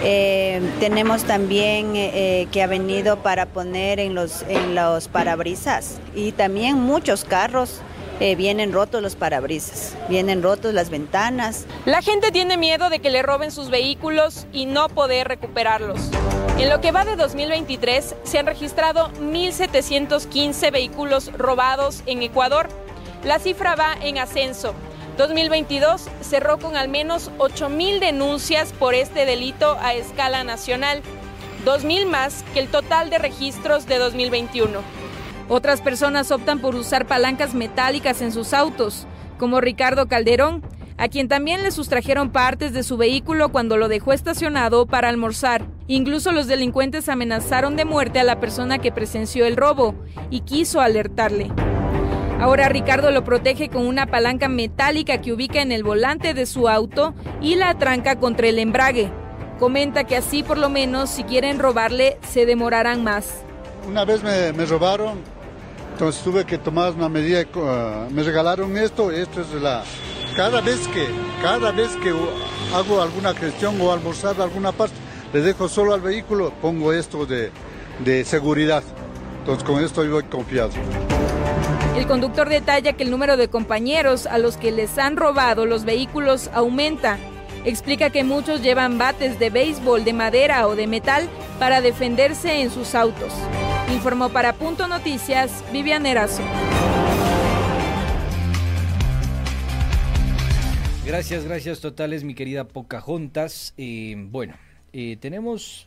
[0.04, 6.32] Eh, tenemos también eh, que ha venido para poner en los, en los parabrisas y
[6.32, 7.80] también muchos carros
[8.22, 11.66] eh, vienen rotos los parabrisas, vienen rotos las ventanas.
[11.86, 15.98] La gente tiene miedo de que le roben sus vehículos y no poder recuperarlos.
[16.56, 22.68] En lo que va de 2023 se han registrado 1.715 vehículos robados en Ecuador.
[23.24, 24.72] La cifra va en ascenso.
[25.18, 31.02] 2022 cerró con al menos 8.000 denuncias por este delito a escala nacional,
[31.64, 35.01] 2.000 más que el total de registros de 2021.
[35.54, 40.62] Otras personas optan por usar palancas metálicas en sus autos, como Ricardo Calderón,
[40.96, 45.66] a quien también le sustrajeron partes de su vehículo cuando lo dejó estacionado para almorzar.
[45.88, 49.94] Incluso los delincuentes amenazaron de muerte a la persona que presenció el robo
[50.30, 51.50] y quiso alertarle.
[52.40, 56.66] Ahora Ricardo lo protege con una palanca metálica que ubica en el volante de su
[56.66, 57.12] auto
[57.42, 59.10] y la tranca contra el embrague.
[59.58, 63.42] Comenta que así por lo menos si quieren robarle se demorarán más.
[63.86, 65.18] Una vez me robaron,
[66.02, 69.84] entonces tuve que tomar una medida, uh, me regalaron esto, esto es la...
[70.34, 71.06] Cada vez que,
[71.40, 72.12] cada vez que
[72.74, 74.96] hago alguna gestión o almorzar de alguna parte,
[75.32, 77.52] le dejo solo al vehículo, pongo esto de,
[78.04, 78.82] de seguridad.
[79.38, 80.72] Entonces con esto yo voy confiado.
[81.96, 85.84] El conductor detalla que el número de compañeros a los que les han robado los
[85.84, 87.16] vehículos aumenta.
[87.64, 91.28] Explica que muchos llevan bates de béisbol de madera o de metal
[91.60, 93.32] para defenderse en sus autos.
[93.92, 96.42] Informó para Punto Noticias Vivian Erazo.
[101.04, 103.74] Gracias, gracias totales, mi querida Pocahontas.
[103.76, 104.54] Eh, bueno,
[104.94, 105.86] eh, tenemos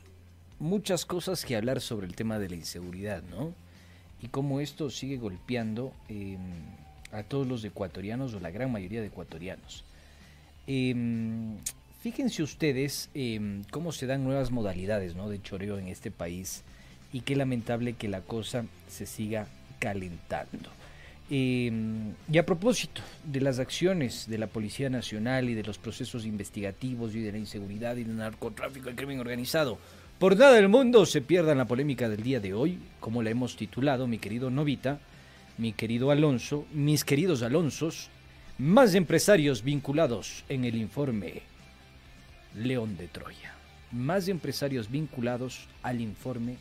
[0.60, 3.54] muchas cosas que hablar sobre el tema de la inseguridad, ¿no?
[4.22, 6.38] Y cómo esto sigue golpeando em,
[7.12, 9.84] a todos los ecuatorianos o la gran mayoría de ecuatorianos.
[10.68, 11.58] Em,
[12.02, 13.10] fíjense ustedes
[13.72, 15.28] cómo se dan nuevas modalidades ¿no?
[15.28, 16.64] de choreo en este país
[17.16, 19.48] y qué lamentable que la cosa se siga
[19.80, 20.70] calentando.
[21.30, 26.26] Em, y a propósito de las acciones de la Policía Nacional y de los procesos
[26.26, 29.78] investigativos y de la inseguridad y del narcotráfico y crimen organizado,
[30.20, 33.56] por nada del mundo se pierdan la polémica del día de hoy, como la hemos
[33.56, 35.00] titulado, mi querido Novita,
[35.58, 38.10] mi querido Alonso, mis queridos Alonsos,
[38.58, 41.44] más empresarios vinculados en el informe
[42.56, 43.54] León de Troya.
[43.94, 46.58] Más empresarios vinculados al informe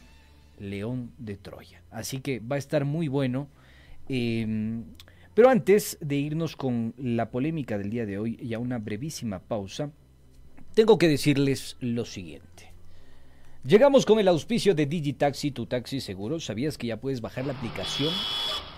[0.59, 1.83] León de Troya.
[1.91, 3.49] Así que va a estar muy bueno.
[4.09, 4.85] Em,
[5.35, 9.41] pero antes de irnos con la polémica del día de hoy y a una brevísima
[9.41, 9.91] pausa,
[10.75, 12.73] tengo que decirles lo siguiente.
[13.65, 16.39] Llegamos con el auspicio de Digitaxi, tu taxi seguro.
[16.39, 18.13] ¿Sabías que ya puedes bajar la aplicación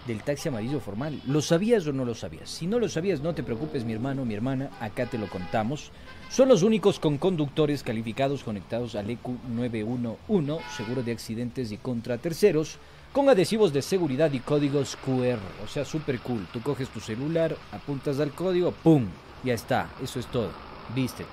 [0.06, 1.20] del taxi amarillo formal.
[1.26, 2.48] ¿Lo sabías o no lo sabías?
[2.48, 5.90] Si no lo sabías, no te preocupes, mi hermano, mi hermana, acá te lo contamos.
[6.30, 12.18] Son los únicos con conductores calificados conectados al EQ 911, seguro de accidentes y contra
[12.18, 12.78] terceros,
[13.12, 15.38] con adhesivos de seguridad y códigos QR.
[15.64, 16.46] O sea, súper cool.
[16.52, 19.06] Tú coges tu celular, apuntas al código, ¡pum!
[19.44, 20.50] Ya está, eso es todo.
[20.94, 21.30] Vístete.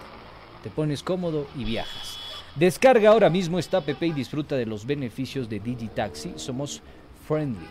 [0.62, 2.18] Te pones cómodo y viajas.
[2.56, 6.34] Descarga ahora mismo esta app y disfruta de los beneficios de Digitaxi.
[6.38, 6.82] Somos
[7.28, 7.68] friendly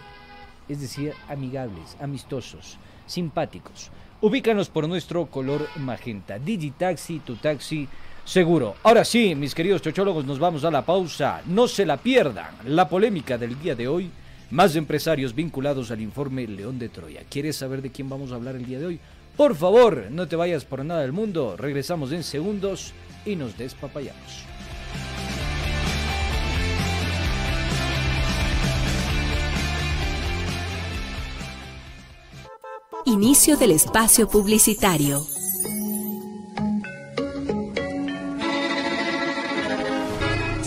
[0.68, 3.90] es decir, amigables, amistosos, simpáticos.
[4.22, 6.38] Ubícanos por nuestro color magenta.
[6.38, 7.88] Digitaxi, tu taxi
[8.24, 8.76] seguro.
[8.84, 11.42] Ahora sí, mis queridos chochólogos, nos vamos a la pausa.
[11.46, 12.54] No se la pierdan.
[12.66, 14.12] La polémica del día de hoy.
[14.52, 17.22] Más empresarios vinculados al informe León de Troya.
[17.28, 19.00] ¿Quieres saber de quién vamos a hablar el día de hoy?
[19.36, 21.56] Por favor, no te vayas por nada del mundo.
[21.56, 22.92] Regresamos en segundos
[23.26, 24.51] y nos despapayamos.
[33.04, 35.26] Inicio del espacio publicitario.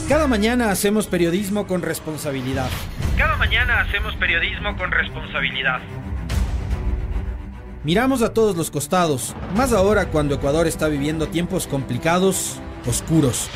[0.10, 2.70] Cada mañana hacemos periodismo con responsabilidad.
[3.18, 5.80] Cada mañana hacemos periodismo con responsabilidad.
[7.86, 13.50] Miramos a todos los costados, más ahora cuando Ecuador está viviendo tiempos complicados, oscuros.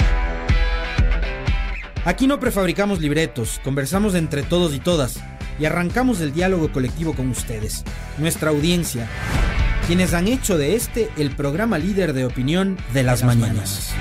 [2.06, 5.20] Aquí no prefabricamos libretos, conversamos entre todos y todas
[5.60, 7.84] y arrancamos el diálogo colectivo con ustedes,
[8.18, 9.08] nuestra audiencia,
[9.88, 13.94] quienes han hecho de este el programa líder de opinión de las, mañanas.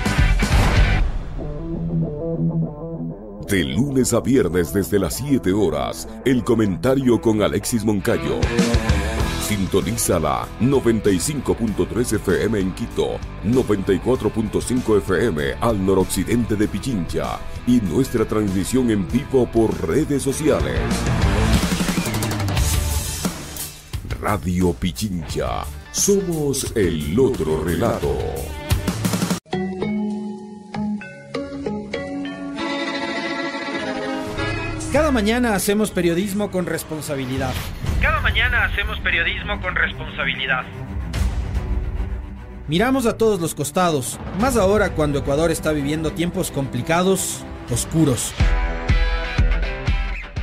[3.49, 8.39] De lunes a viernes desde las 7 horas, el comentario con Alexis Moncayo.
[9.47, 18.91] Sintoniza la 95.3 FM en Quito, 94.5 FM al noroccidente de Pichincha y nuestra transmisión
[18.91, 20.79] en vivo por redes sociales.
[24.21, 25.63] Radio Pichincha.
[25.91, 28.17] Somos el otro relato.
[34.91, 37.53] Cada mañana hacemos periodismo con responsabilidad.
[38.01, 40.63] Cada mañana hacemos periodismo con responsabilidad.
[42.67, 48.33] Miramos a todos los costados, más ahora cuando Ecuador está viviendo tiempos complicados, oscuros.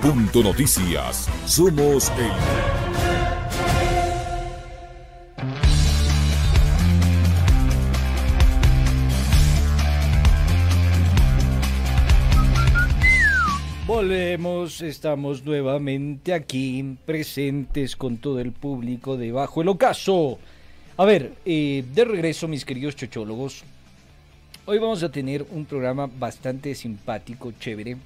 [0.00, 1.28] Punto Noticias.
[1.46, 2.77] Somos el...
[14.08, 20.38] Estamos nuevamente aquí, presentes con todo el público de Bajo el Ocaso.
[20.96, 23.64] A ver, eh, de regreso, mis queridos chochólogos.
[24.64, 27.98] Hoy vamos a tener un programa bastante simpático, chévere.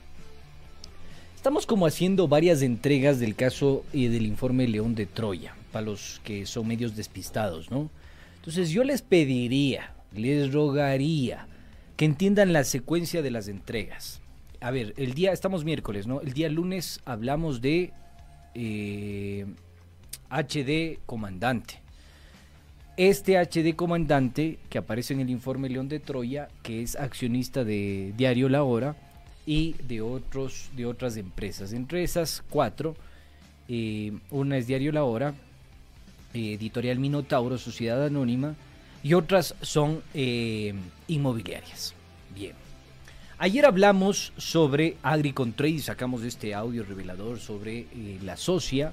[1.36, 6.20] Estamos como haciendo varias entregas del caso y del informe León de Troya, para los
[6.24, 7.90] que son medios despistados, ¿no?
[8.38, 11.46] Entonces yo les pediría, les rogaría
[11.96, 14.21] que entiendan la secuencia de las entregas
[14.62, 16.20] a ver, el día, estamos miércoles, ¿no?
[16.20, 17.92] El día lunes hablamos de
[20.30, 21.80] HD eh, Comandante.
[22.96, 28.14] Este HD Comandante, que aparece en el informe León de Troya, que es accionista de
[28.16, 28.94] Diario La Hora
[29.46, 31.72] y de, otros, de otras empresas.
[31.72, 32.94] Entre esas cuatro,
[33.68, 35.34] eh, una es Diario La Hora,
[36.34, 38.54] Editorial Minotauro, Sociedad Anónima,
[39.02, 40.72] y otras son eh,
[41.08, 41.94] inmobiliarias.
[42.32, 42.61] Bien.
[43.42, 48.92] Ayer hablamos sobre Agricontrade sacamos este audio revelador sobre eh, la socia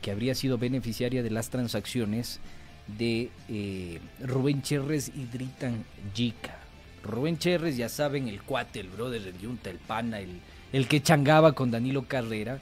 [0.00, 2.40] que habría sido beneficiaria de las transacciones
[2.86, 5.84] de eh, Rubén Cherres y Dritan
[6.14, 6.56] Jica.
[7.04, 10.30] Rubén Cherres, ya saben, el cuate, el brother, el yunta, el pana, el,
[10.72, 12.58] el que changaba con Danilo Carrera,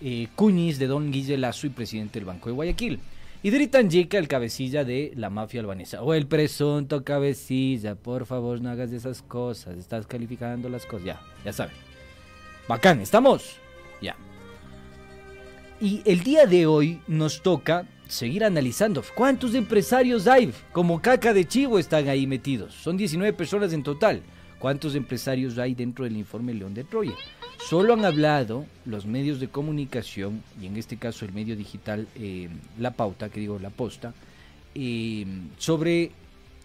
[0.00, 3.00] eh, de Don Guille Lazo y presidente del Banco de Guayaquil.
[3.42, 6.02] Y Dritan Jica, el cabecilla de la mafia albanesa.
[6.02, 11.20] O el presunto cabecilla, por favor no hagas esas cosas, estás calificando las cosas, ya,
[11.44, 11.74] ya saben.
[12.68, 13.56] Bacán, ¿estamos?
[14.02, 14.16] Ya.
[15.80, 21.46] Y el día de hoy nos toca seguir analizando cuántos empresarios hay, como caca de
[21.48, 22.74] chivo están ahí metidos.
[22.74, 24.22] Son 19 personas en total.
[24.60, 27.14] ¿Cuántos empresarios hay dentro del informe León de Troya?
[27.58, 32.50] Solo han hablado los medios de comunicación, y en este caso el medio digital eh,
[32.78, 34.12] La Pauta, que digo La Posta,
[34.74, 35.24] eh,
[35.56, 36.10] sobre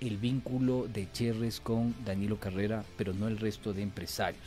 [0.01, 4.43] el vínculo de Cherres con Danilo Carrera, pero no el resto de empresarios.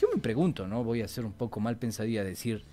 [0.00, 0.82] Yo me pregunto, ¿no?
[0.82, 2.64] Voy a ser un poco mal pensadía decir,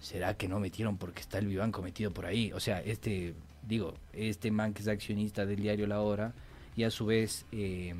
[0.00, 2.52] ¿será que no metieron porque está el Vivanco metido por ahí?
[2.52, 3.34] O sea, este,
[3.66, 6.34] digo, este man que es accionista del diario La Hora
[6.76, 7.94] y a su vez eh,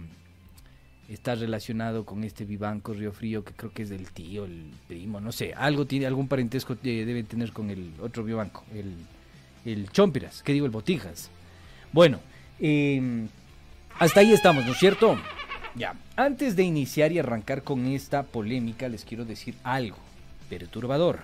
[1.09, 5.21] está relacionado con este Vivanco Río Frío que creo que es del tío, el primo,
[5.21, 8.95] no sé, algo tiene, algún parentesco eh, debe tener con el otro Vivanco, el,
[9.65, 11.31] el Chompiras, que digo, el Botijas.
[11.93, 12.21] Bueno,
[12.61, 13.29] em,
[13.99, 15.17] hasta ahí estamos, ¿no es cierto?
[15.77, 19.99] Ya, antes de iniciar y arrancar con esta polémica, les quiero decir algo
[20.49, 21.21] perturbador.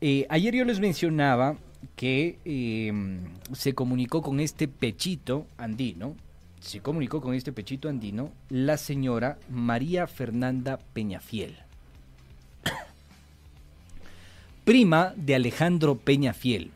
[0.00, 1.56] Eh, ayer yo les mencionaba
[1.96, 3.20] que em,
[3.52, 6.14] se comunicó con este pechito andino,
[6.66, 11.56] se comunicó con este pechito andino la señora María Fernanda Peñafiel,
[14.64, 16.70] prima de Alejandro Peñafiel.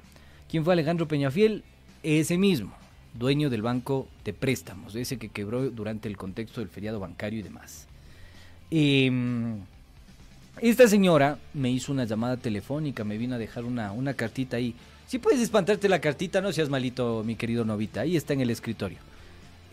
[0.49, 1.65] ¿Quién fue Alejandro Peñafiel?
[2.03, 2.73] Ese mismo,
[3.15, 7.43] dueño del banco de préstamos, ese que quebró durante el contexto del feriado bancario y
[7.43, 7.87] demás.
[8.71, 9.59] Em,
[10.61, 14.75] esta señora me hizo una llamada telefónica, me vino a dejar una, una cartita ahí.
[15.07, 18.03] Si puedes espantarte la cartita, no seas malito, mi querido Novita.
[18.03, 19.10] Ahí está en el escritorio.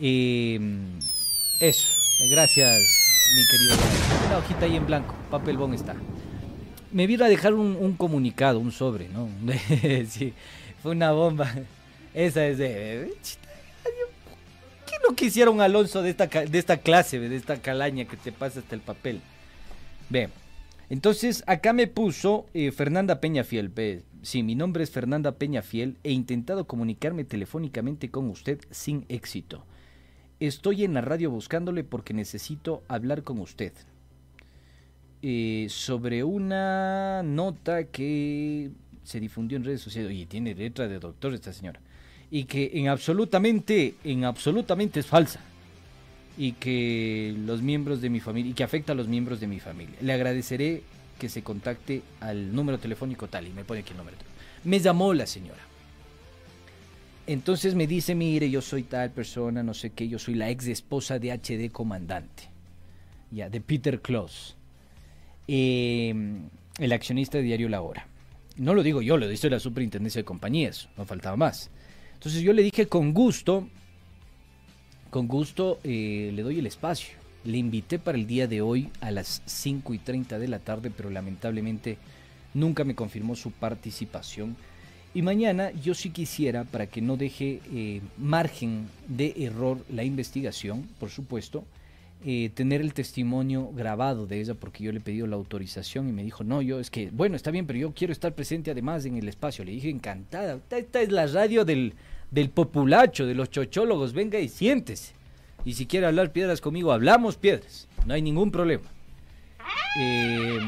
[0.00, 0.60] Eh,
[1.60, 1.88] eso,
[2.30, 2.68] gracias,
[3.36, 3.74] mi querido.
[4.26, 5.96] Una hojita ahí en blanco, papel bon está.
[6.92, 9.28] Me vino a dejar un, comunicado, un sobre, ¿no?
[10.08, 10.32] sí,
[10.82, 11.52] fue una bomba.
[12.14, 13.12] Esa es de.
[14.86, 18.32] ¿Qué no quisiera un Alonso de esta, de esta clase, de esta calaña que te
[18.32, 19.20] pasa hasta el papel?
[20.08, 20.30] Ve,
[20.90, 23.68] entonces acá me puso eh, Fernanda Peñafiel.
[23.68, 25.96] Ve, sí, mi nombre es Fernanda Peñafiel.
[26.04, 29.64] He intentado comunicarme telefónicamente con usted sin éxito.
[30.40, 33.72] Estoy en la radio buscándole porque necesito hablar con usted.
[35.20, 38.70] Eh, sobre una nota que
[39.02, 40.12] se difundió en redes sociales.
[40.12, 41.80] y tiene letra de doctor esta señora.
[42.30, 45.40] Y que en absolutamente, en absolutamente es falsa.
[46.36, 49.58] Y que los miembros de mi familia, y que afecta a los miembros de mi
[49.58, 49.96] familia.
[50.00, 50.84] Le agradeceré
[51.18, 54.16] que se contacte al número telefónico tal, y me pone aquí el número.
[54.62, 55.58] Me llamó la señora.
[57.28, 60.66] Entonces me dice, mire, yo soy tal persona, no sé qué, yo soy la ex
[60.66, 62.44] esposa de HD Comandante,
[63.30, 64.56] ya, de Peter Kloss,
[65.46, 66.48] em,
[66.78, 68.06] el accionista de Diario La Hora.
[68.56, 71.68] No lo digo yo, lo dice la superintendencia de compañías, no faltaba más.
[72.14, 73.68] Entonces yo le dije con gusto,
[75.10, 77.18] con gusto eh, le doy el espacio.
[77.44, 80.90] Le invité para el día de hoy a las 5 y 30 de la tarde,
[80.90, 81.98] pero lamentablemente
[82.54, 84.56] nunca me confirmó su participación
[85.14, 90.88] y mañana yo sí quisiera, para que no deje eh, margen de error la investigación,
[91.00, 91.64] por supuesto,
[92.24, 96.12] eh, tener el testimonio grabado de ella, porque yo le he pedido la autorización y
[96.12, 99.04] me dijo, no, yo es que, bueno, está bien, pero yo quiero estar presente además
[99.04, 99.64] en el espacio.
[99.64, 101.94] Le dije, encantada, esta es la radio del,
[102.30, 105.12] del populacho, de los chochólogos, venga y siéntese.
[105.64, 108.90] Y si quiere hablar piedras conmigo, hablamos piedras, no hay ningún problema.
[110.00, 110.58] Eh,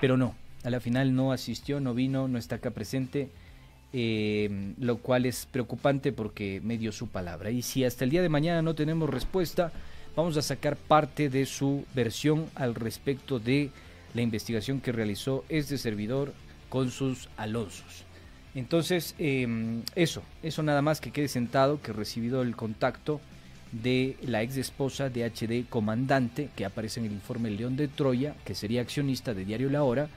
[0.00, 3.30] pero no, a la final no asistió, no vino, no está acá presente
[3.92, 7.50] eh, lo cual es preocupante porque me dio su palabra.
[7.50, 9.72] Y si hasta el día de mañana no tenemos respuesta,
[10.16, 13.70] vamos a sacar parte de su versión al respecto de
[14.14, 16.32] la investigación que realizó este servidor
[16.68, 18.04] con sus Alonsos.
[18.54, 23.20] Entonces, em, eso, eso nada más que quede sentado, que he recibido el contacto
[23.72, 28.34] de la ex esposa de HD Comandante, que aparece en el informe León de Troya,
[28.44, 30.08] que sería accionista de Diario La Hora,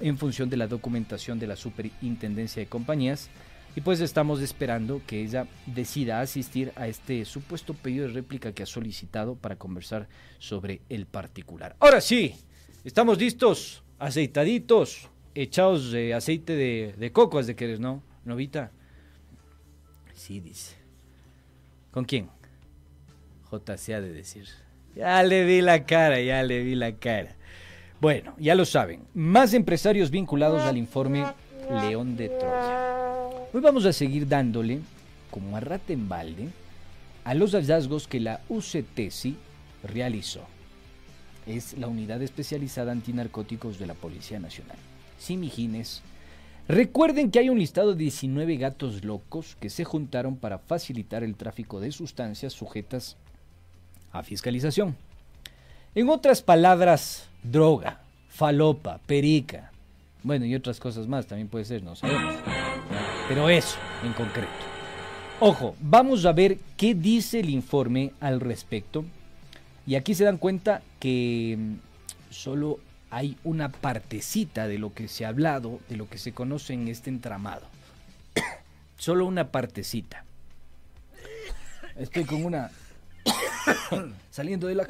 [0.00, 3.30] en función de la documentación de la Superintendencia de Compañías.
[3.74, 8.62] Y pues estamos esperando que ella decida asistir a este supuesto pedido de réplica que
[8.62, 11.74] ha solicitado para conversar sobre el particular.
[11.80, 12.34] Ahora sí,
[12.84, 18.02] estamos listos, aceitaditos, echados de aceite de, coco, es de que eres, ¿no?
[18.24, 18.70] Novita.
[20.12, 20.76] Sí, dice.
[21.90, 22.28] ¿Con quién?
[23.50, 24.48] JC ha de decir.
[24.94, 27.36] Ya le vi la cara, ya le vi la cara.
[28.02, 31.24] Bueno, ya lo saben, más empresarios vinculados al informe
[31.70, 33.28] León de Troya.
[33.52, 34.80] Hoy vamos a seguir dándole,
[35.30, 36.48] como a rata en balde,
[37.22, 39.36] a los hallazgos que la UCTESI
[39.84, 40.40] realizó.
[41.46, 44.78] Es la unidad especializada antinarcóticos de la Policía Nacional.
[45.16, 46.02] Simigines.
[46.66, 51.36] Recuerden que hay un listado de 19 gatos locos que se juntaron para facilitar el
[51.36, 53.16] tráfico de sustancias sujetas
[54.10, 54.96] a fiscalización.
[55.94, 59.72] En otras palabras, droga, falopa, perica,
[60.22, 62.36] bueno, y otras cosas más también puede ser, no sabemos.
[63.28, 64.50] Pero eso, en concreto.
[65.40, 69.04] Ojo, vamos a ver qué dice el informe al respecto.
[69.84, 71.74] Y aquí se dan cuenta que mm,
[72.30, 72.78] solo
[73.10, 76.86] hay una partecita de lo que se ha hablado, de lo que se conoce en
[76.86, 77.66] este entramado.
[78.96, 80.24] solo una partecita.
[81.96, 82.70] Estoy con una...
[84.30, 84.88] saliendo de la...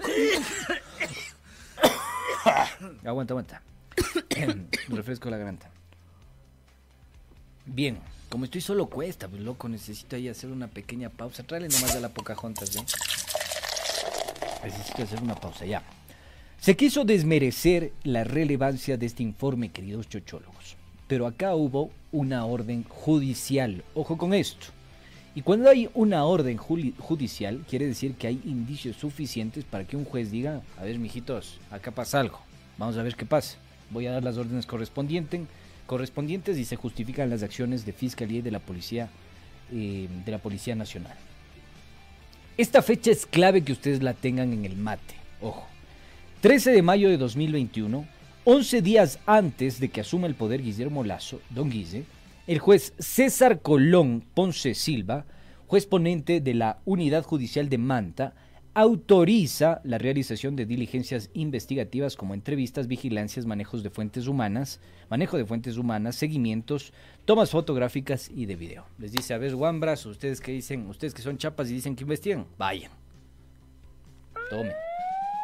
[3.05, 3.63] aguanta, aguanta.
[4.89, 5.71] refresco la garganta.
[7.67, 11.43] Bien, como estoy solo cuesta, pues loco, necesito ahí hacer una pequeña pausa.
[11.43, 12.85] Tráele nomás a la Pocahontas, ¿eh?
[14.65, 15.83] Necesito hacer una pausa, ya.
[16.59, 20.77] Se quiso desmerecer la relevancia de este informe, queridos chochólogos.
[21.09, 23.85] Pero acá hubo una orden judicial.
[23.95, 24.69] Ojo con esto.
[25.35, 30.05] Y cuando hay una orden judicial, quiere decir que hay indicios suficientes para que un
[30.05, 32.39] juez diga, a ver, mijitos, acá pasa algo.
[32.83, 33.59] Vamos a ver qué pasa.
[33.91, 35.43] Voy a dar las órdenes correspondientes,
[35.87, 39.09] correspondientes y se justifican las acciones de Fiscalía y de la Policía,
[39.71, 41.17] eh, de la Policía Nacional.
[42.59, 45.15] Esta fecha es clave que ustedes la tengan en el mate.
[45.41, 45.65] Ojo.
[46.41, 48.05] 13 de mayo de 2021,
[48.43, 52.05] 11 días antes de que asuma el poder Guillermo Lazo, don Guise,
[52.49, 55.25] el juez César Colón Ponce Silva,
[55.69, 58.35] juez ponente de la Unidad Judicial de Manta,
[58.75, 65.45] autoriza la realización de diligencias investigativas como entrevistas, vigilancias, manejos de fuentes humanas, manejo de
[65.45, 66.93] fuentes humanas, seguimientos,
[67.27, 68.87] tomas fotográficas y de video.
[68.99, 72.05] Les dice, a ver, Wambras, ustedes que dicen, ustedes que son chapas y dicen que
[72.05, 72.91] investigan, vayan.
[74.49, 74.73] Tomen.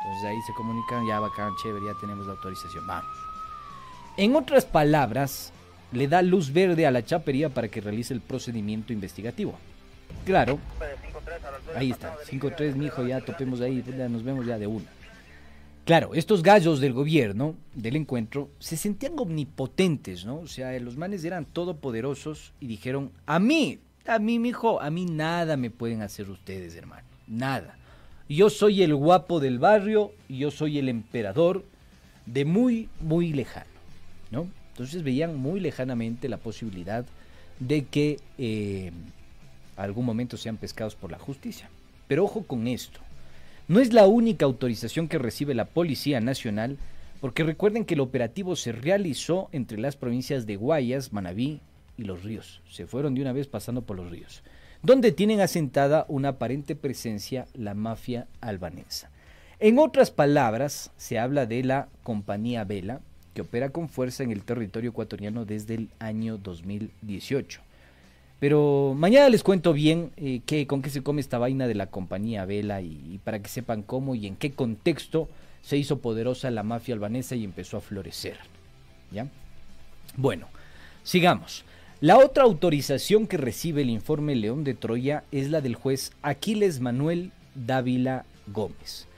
[0.04, 3.10] Entonces ahí se comunican, ya bacán, chévere, ya tenemos la autorización, vamos.
[4.16, 5.52] En otras palabras,
[5.92, 9.58] le da luz verde a la chapería para que realice el procedimiento investigativo.
[10.24, 10.58] Claro,
[11.74, 14.84] ahí está, 5-3, mijo, ya topemos ahí, ya nos vemos ya de una.
[15.84, 20.40] Claro, estos gallos del gobierno, del encuentro, se sentían omnipotentes, ¿no?
[20.40, 25.06] O sea, los manes eran todopoderosos y dijeron, a mí, a mí, mijo, a mí
[25.06, 27.78] nada me pueden hacer ustedes, hermano, nada.
[28.28, 31.64] Yo soy el guapo del barrio, y yo soy el emperador
[32.26, 33.70] de muy, muy lejano,
[34.30, 34.46] ¿no?
[34.72, 37.06] Entonces veían muy lejanamente la posibilidad
[37.58, 38.92] de que eh,
[39.84, 41.68] algún momento sean pescados por la justicia.
[42.06, 43.00] Pero ojo con esto,
[43.68, 46.78] no es la única autorización que recibe la Policía Nacional,
[47.20, 51.60] porque recuerden que el operativo se realizó entre las provincias de Guayas, Manabí
[51.98, 52.62] y Los Ríos.
[52.70, 54.42] Se fueron de una vez pasando por los ríos,
[54.82, 59.10] donde tienen asentada una aparente presencia la mafia albanesa.
[59.60, 63.00] En otras palabras, se habla de la compañía Vela,
[63.34, 67.60] que opera con fuerza en el territorio ecuatoriano desde el año 2018.
[68.40, 71.88] Pero mañana les cuento bien eh, qué, con qué se come esta vaina de la
[71.88, 75.28] compañía Vela y, para que sepan cómo y en qué contexto
[75.62, 78.38] se hizo poderosa la mafia albanesa y empezó a florecer.
[79.10, 79.26] ¿Ya?
[80.16, 80.46] Bueno,
[81.02, 81.64] sigamos.
[82.00, 86.78] La otra autorización que recibe el informe León de Troya es la del juez Aquiles
[86.78, 89.08] Manuel Dávila Gómez.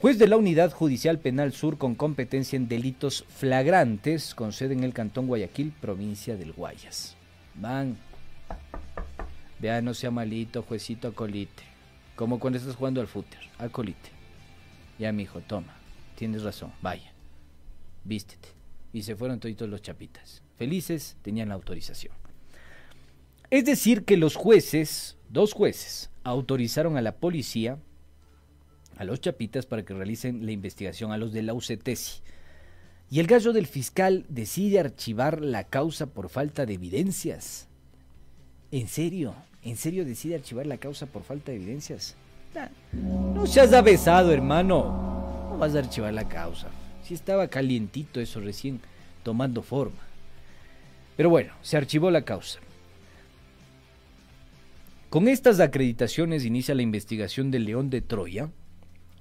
[0.00, 4.82] Juez de la Unidad Judicial Penal Sur con competencia en delitos flagrantes, con sede en
[4.82, 7.16] el Cantón Guayaquil, provincia del Guayas.
[7.54, 7.96] Van.
[9.58, 11.62] Vea, no sea malito, juecito, acolite.
[12.16, 14.10] Como cuando estás jugando al fútbol, acolite.
[14.98, 15.76] Ya, mijo, toma.
[16.16, 17.12] Tienes razón, vaya.
[18.04, 18.48] Vístete.
[18.92, 20.42] Y se fueron toditos los chapitas.
[20.56, 22.14] Felices, tenían la autorización.
[23.50, 27.78] Es decir, que los jueces, dos jueces, autorizaron a la policía
[28.96, 32.20] a los chapitas para que realicen la investigación a los de la UCTESI.
[33.10, 37.68] Y el gallo del fiscal decide archivar la causa por falta de evidencias.
[38.72, 39.34] ¿En serio?
[39.62, 42.16] ¿En serio decide archivar la causa por falta de evidencias?
[42.92, 45.48] no seas avesado, hermano.
[45.50, 46.68] No vas a archivar la causa.
[47.04, 48.80] Si estaba calientito eso recién
[49.22, 50.00] tomando forma.
[51.16, 52.60] Pero bueno, se archivó la causa.
[55.10, 58.48] Con estas acreditaciones inicia la investigación del León de Troya,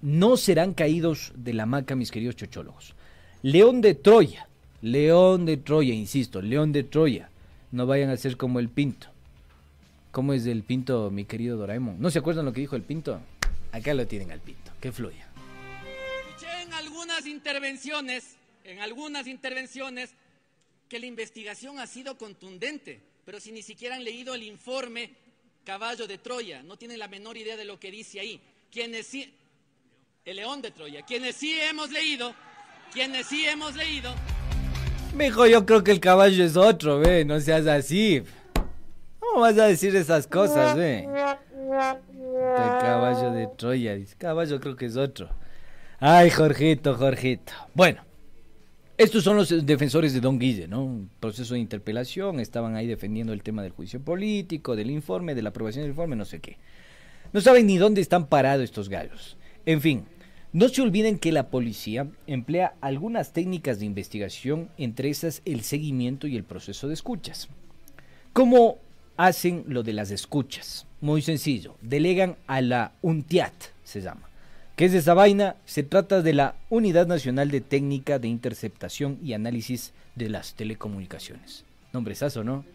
[0.02, 2.96] no serán caídos de la maca, mis queridos chochólogos.
[3.44, 4.48] León de Troya,
[4.82, 7.30] León de Troya, insisto, León de Troya.
[7.72, 9.08] No vayan a ser como el Pinto.
[10.12, 11.96] ¿Cómo es el Pinto, mi querido Doraemon?
[12.02, 13.22] ¿No se acuerdan lo que dijo el Pinto?
[13.72, 14.72] Acá lo tienen al Pinto.
[14.82, 15.30] Que fluya.
[16.64, 18.36] en algunas intervenciones,
[18.66, 20.14] en algunas intervenciones,
[20.90, 25.12] que la investigación ha sido contundente, pero si ni siquiera han leído el informe
[25.64, 28.42] Caballo de Troya, no tienen la menor idea de lo que dice ahí.
[28.70, 29.34] Quienes sí,
[30.26, 32.36] el León de Troya, quienes sí hemos leído,
[32.92, 34.14] quienes sí hemos leído.
[35.16, 38.24] Mijo, yo creo que el caballo es otro, ve, no seas así.
[39.32, 41.04] ¿Cómo vas a decir esas cosas, ve?
[41.04, 44.16] El caballo de Troya, dice.
[44.18, 45.30] Caballo creo que es otro.
[46.00, 47.54] Ay, Jorgito, Jorgito.
[47.74, 48.02] Bueno,
[48.98, 51.08] estos son los defensores de Don Guille, ¿no?
[51.22, 55.50] Proceso de interpelación, estaban ahí defendiendo el tema del juicio político, del informe, de la
[55.50, 56.58] aprobación del informe, no sé qué.
[57.32, 59.38] No saben ni dónde están parados estos gallos.
[59.66, 60.04] En fin,
[60.52, 66.28] no se olviden que la policía emplea algunas técnicas de investigación, entre esas el seguimiento
[66.28, 67.48] y el proceso de escuchas.
[68.34, 68.80] ¿Cómo
[69.26, 70.88] hacen lo de las escuchas?
[71.00, 73.54] Muy sencillo, delegan a la UNTIAT,
[73.84, 74.30] se llama
[74.76, 75.58] ¿Qué es esa vaina?
[75.66, 81.66] Se trata de la Unidad Nacional de Técnica de Interceptación y Análisis de las Telecomunicaciones.
[81.94, 82.66] Nombresazo, ¿no?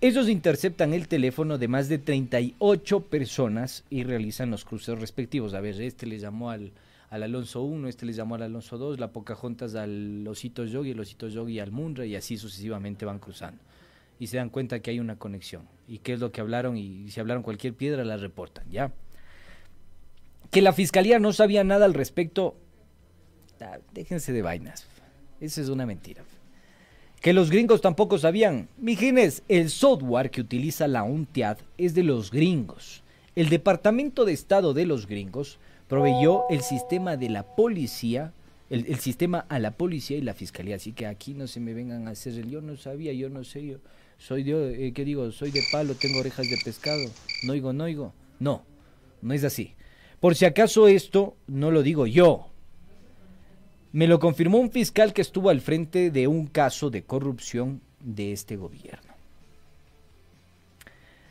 [0.00, 5.52] Ellos interceptan el teléfono de más de 38 personas y realizan los cruces respectivos.
[5.52, 6.72] A ver, este le llamó al,
[7.10, 11.28] Alonso 1, este le llamó al Alonso 2, la Pocahontas al Osito Yogi, el Osito
[11.28, 13.60] Yogi al Munra y así sucesivamente van cruzando.
[14.18, 15.68] Y se dan cuenta que hay una conexión.
[15.86, 16.76] ¿Y qué es lo que hablaron?
[16.76, 18.92] Y si hablaron cualquier piedra la reportan, ¿ya?
[20.50, 22.56] que la fiscalía no sabía nada al respecto.
[23.60, 24.86] Ah, déjense de vainas.
[25.40, 26.22] Esa es una mentira.
[27.20, 28.68] Que los gringos tampoco sabían.
[28.78, 33.02] Mijines, el software que utiliza la UNTIAD es de los gringos.
[33.34, 35.58] El Departamento de Estado de los gringos
[35.88, 38.32] proveyó el sistema de la policía,
[38.70, 40.76] el, sistema a la policía y la fiscalía.
[40.76, 43.44] Así que aquí no se me vengan a hacer el yo no sabía, yo no
[43.44, 43.78] sé, yo
[44.18, 45.30] soy de, eh, ¿qué digo?
[45.32, 47.08] Soy de palo, tengo orejas de pescado,
[47.44, 48.12] no oigo, no oigo.
[48.40, 48.62] No,
[49.22, 49.74] no es así.
[50.20, 52.48] Por si acaso esto no lo digo yo.
[53.92, 58.32] Me lo confirmó un fiscal que estuvo al frente de un caso de corrupción de
[58.32, 59.14] este gobierno.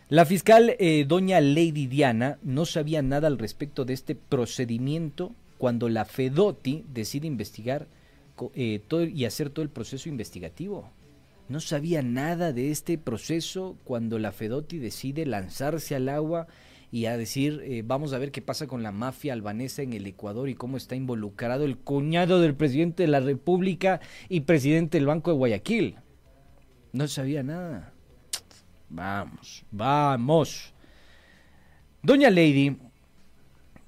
[0.10, 5.90] La fiscal eh, doña Lady Diana no sabía nada al respecto de este procedimiento cuando
[5.90, 7.88] la Fedoti decide investigar
[8.56, 10.90] eh, todo, y hacer todo el proceso investigativo.
[11.50, 16.48] No sabía nada de este proceso cuando la Fedoti decide lanzarse al agua
[16.91, 20.06] y a decir, eh, vamos a ver qué pasa con la mafia albanesa en el
[20.08, 25.08] Ecuador y cómo está involucrado el cuñado del presidente de la República y presidente del
[25.08, 25.95] Banco de Guayaquil.
[26.93, 27.93] No sabía nada.
[28.89, 30.74] Vamos, vamos.
[32.02, 32.78] Doña Lady,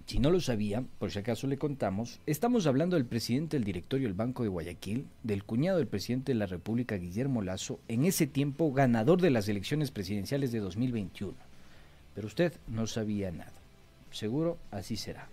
[0.09, 4.07] si no lo sabía, por si acaso le contamos, estamos hablando del presidente del directorio
[4.07, 8.25] del Banco de Guayaquil, del cuñado del presidente de la República, Guillermo Lazo, en ese
[8.25, 11.49] tiempo ganador de las elecciones presidenciales de 2021
[12.19, 13.53] pero usted no sabía nada.
[14.11, 15.29] Seguro así será.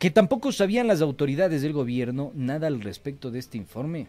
[0.00, 4.08] Que tampoco sabían las autoridades del gobierno nada al respecto de este informe.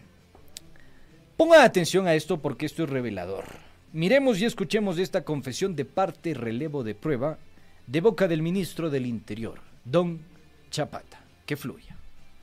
[1.38, 3.46] Ponga atención a esto porque esto es revelador.
[3.94, 7.38] Miremos y escuchemos esta confesión de parte relevo de prueba
[7.88, 10.20] de boca del ministro del Interior, don
[10.72, 11.22] Chapata.
[11.46, 11.95] Que fluya.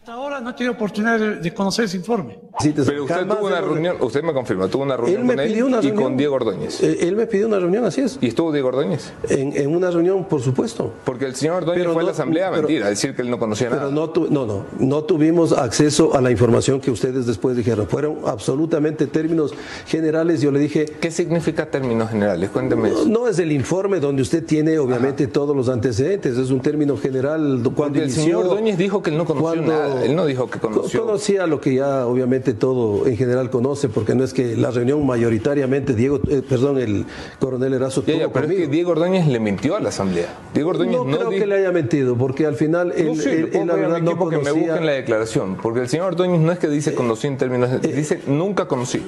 [0.03, 2.36] Hasta ahora no he tenido oportunidad de, conocer ese informe.
[2.61, 6.16] Pero usted tuvo una reunión, usted me confirma, tuvo una reunión con él y con
[6.16, 6.82] Diego Ordóñez.
[6.82, 8.18] Eh, él me pidió una reunión, así es.
[8.20, 9.12] ¿Y estuvo Diego Ordóñez?
[9.28, 10.92] En, una reunión, por supuesto.
[11.05, 13.82] Porque el señor Ordóñez fue a la asamblea, mentira, decir que él no conocía pero
[13.82, 13.92] nada.
[13.92, 17.86] No, no, no, no tuvimos acceso a la información que ustedes después dijeron.
[17.86, 19.55] Fueron absolutamente términos
[19.86, 20.40] generales.
[20.40, 20.84] Yo le dije...
[20.84, 22.50] ¿Qué significa términos generales?
[22.50, 26.36] Cuénteme no, No es el informe donde usted tiene, obviamente, todos los antecedentes.
[26.36, 27.61] Es un término general.
[27.62, 29.91] Cuando Porque el señor Ordóñez dijo que él no conocía nada.
[30.01, 34.14] Él no dijo que conocía Conocía lo que ya obviamente todo en general conoce, porque
[34.14, 37.05] no es que la reunión mayoritariamente, Diego, eh, perdón, el
[37.38, 40.26] coronel Erazo ya, pero es que Diego Ordóñez le mintió a la asamblea.
[40.55, 43.12] Diego Ordóñez no, creo que le haya mentido, porque al final él,
[43.55, 44.38] no la verdad no conocía...
[44.38, 47.38] que me busquen la declaración, porque el señor Ordóñez no es que dice conocí en
[47.38, 49.03] términos, eh, dice nunca conocí.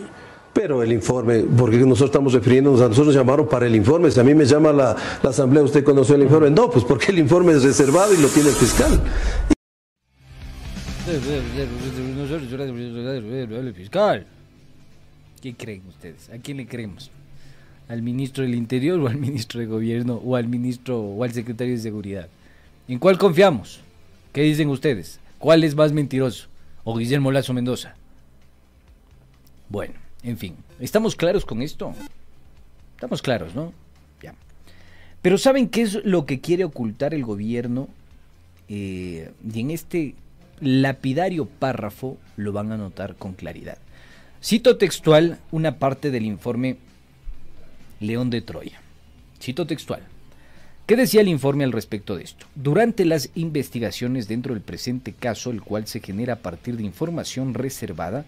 [0.53, 4.09] Pero el informe, porque nosotros estamos refiriéndonos a nosotros llamaron para el informe.
[4.13, 6.49] Si a mí me llama la, la asamblea, ¿usted conoció el informe?
[6.49, 9.01] No, pues porque el informe es reservado y lo tiene el fiscal.
[13.75, 14.27] Fiscal.
[15.43, 16.31] ¿Qué creen ustedes?
[16.31, 17.11] ¿A quién le creemos?
[17.89, 21.75] ¿Al ministro del Interior o al ministro de Gobierno o al ministro o al secretario
[21.75, 22.29] de Seguridad?
[22.89, 23.81] ¿En cuál confiamos?
[24.33, 25.21] ¿Qué dicen ustedes?
[25.39, 26.49] ¿Cuál es más mentiroso?
[26.85, 27.97] ¿O Guillermo Lazo Mendoza?
[29.69, 31.93] Bueno, en fin, ¿estamos claros con esto?
[32.95, 33.75] Estamos claros, ¿no?
[34.23, 34.35] Ya.
[35.21, 37.89] Pero ¿saben qué es lo que quiere ocultar el gobierno?
[38.71, 40.15] Eh, y en este
[40.61, 43.79] lapidario párrafo lo van a notar con claridad.
[44.43, 46.77] Cito textual una parte del informe
[48.01, 48.81] León de Troya.
[49.41, 50.03] Cito textual.
[50.87, 52.47] ¿Qué decía el informe al respecto de esto?
[52.55, 57.55] Durante las investigaciones dentro del presente caso, el cual se genera a partir de información
[57.55, 58.27] reservada,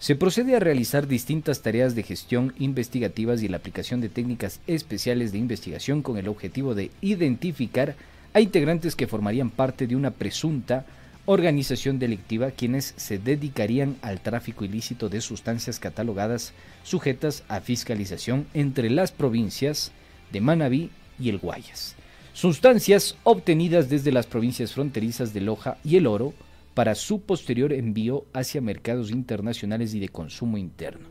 [0.00, 5.30] se procede a realizar distintas tareas de gestión investigativas y la aplicación de técnicas especiales
[5.30, 7.94] de investigación con el objetivo de identificar
[8.34, 10.84] a integrantes que formarían parte de una presunta
[11.24, 16.52] organización delictiva quienes se dedicarían al tráfico ilícito de sustancias catalogadas
[16.82, 19.92] sujetas a fiscalización entre las provincias
[20.32, 21.94] de Manabí y el Guayas.
[22.32, 26.32] Sustancias obtenidas desde las provincias fronterizas de Loja y el Oro
[26.74, 31.08] para su posterior envío hacia mercados internacionales y de consumo interno.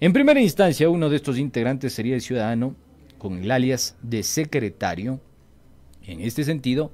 [0.00, 2.74] En primera instancia, uno de estos integrantes sería el ciudadano
[3.18, 5.20] con el alias de secretario.
[6.02, 6.92] En este sentido,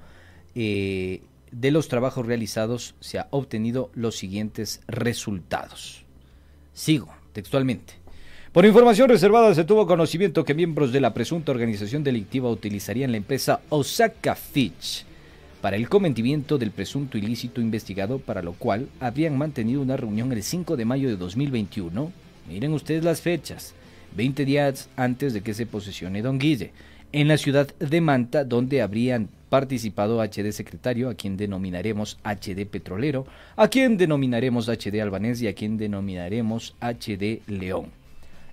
[0.55, 6.05] eh, de los trabajos realizados se ha obtenido los siguientes resultados.
[6.73, 7.95] Sigo textualmente.
[8.53, 13.17] Por información reservada se tuvo conocimiento que miembros de la presunta organización delictiva utilizarían la
[13.17, 15.05] empresa Osaka Fitch
[15.61, 20.43] para el cometimiento del presunto ilícito investigado, para lo cual habrían mantenido una reunión el
[20.43, 22.11] 5 de mayo de 2021.
[22.49, 23.75] Miren ustedes las fechas,
[24.17, 26.73] 20 días antes de que se posesione Don Guille,
[27.13, 33.27] en la ciudad de Manta, donde habrían participado HD Secretario, a quien denominaremos HD Petrolero,
[33.57, 37.87] a quien denominaremos HD Albanés y a quien denominaremos HD León.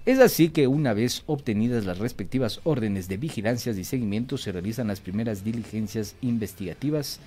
[0.05, 4.87] Es así que una vez obtenidas las respectivas órdenes de vigilancia y seguimiento se realizan
[4.87, 7.19] las primeras diligencias investigativas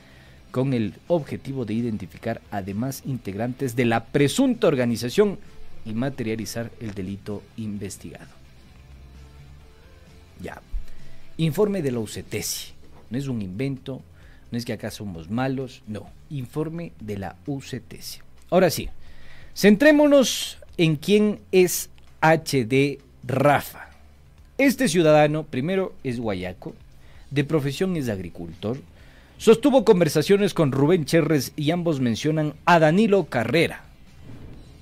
[0.50, 5.38] con el objetivo de identificar además integrantes de la presunta organización
[5.84, 8.30] y materializar el delito investigado.
[10.42, 10.60] Ya.
[11.36, 12.79] Informe de la UCTESI.
[13.10, 14.02] No es un invento,
[14.50, 16.08] no es que acá somos malos, no.
[16.30, 18.20] Informe de la UCTESI.
[18.50, 18.88] Ahora sí,
[19.54, 21.90] centrémonos en quién es
[22.20, 23.90] HD Rafa.
[24.58, 26.74] Este ciudadano, primero, es guayaco,
[27.30, 28.78] de profesión es agricultor,
[29.38, 33.84] sostuvo conversaciones con Rubén Cherres y ambos mencionan a Danilo Carrera,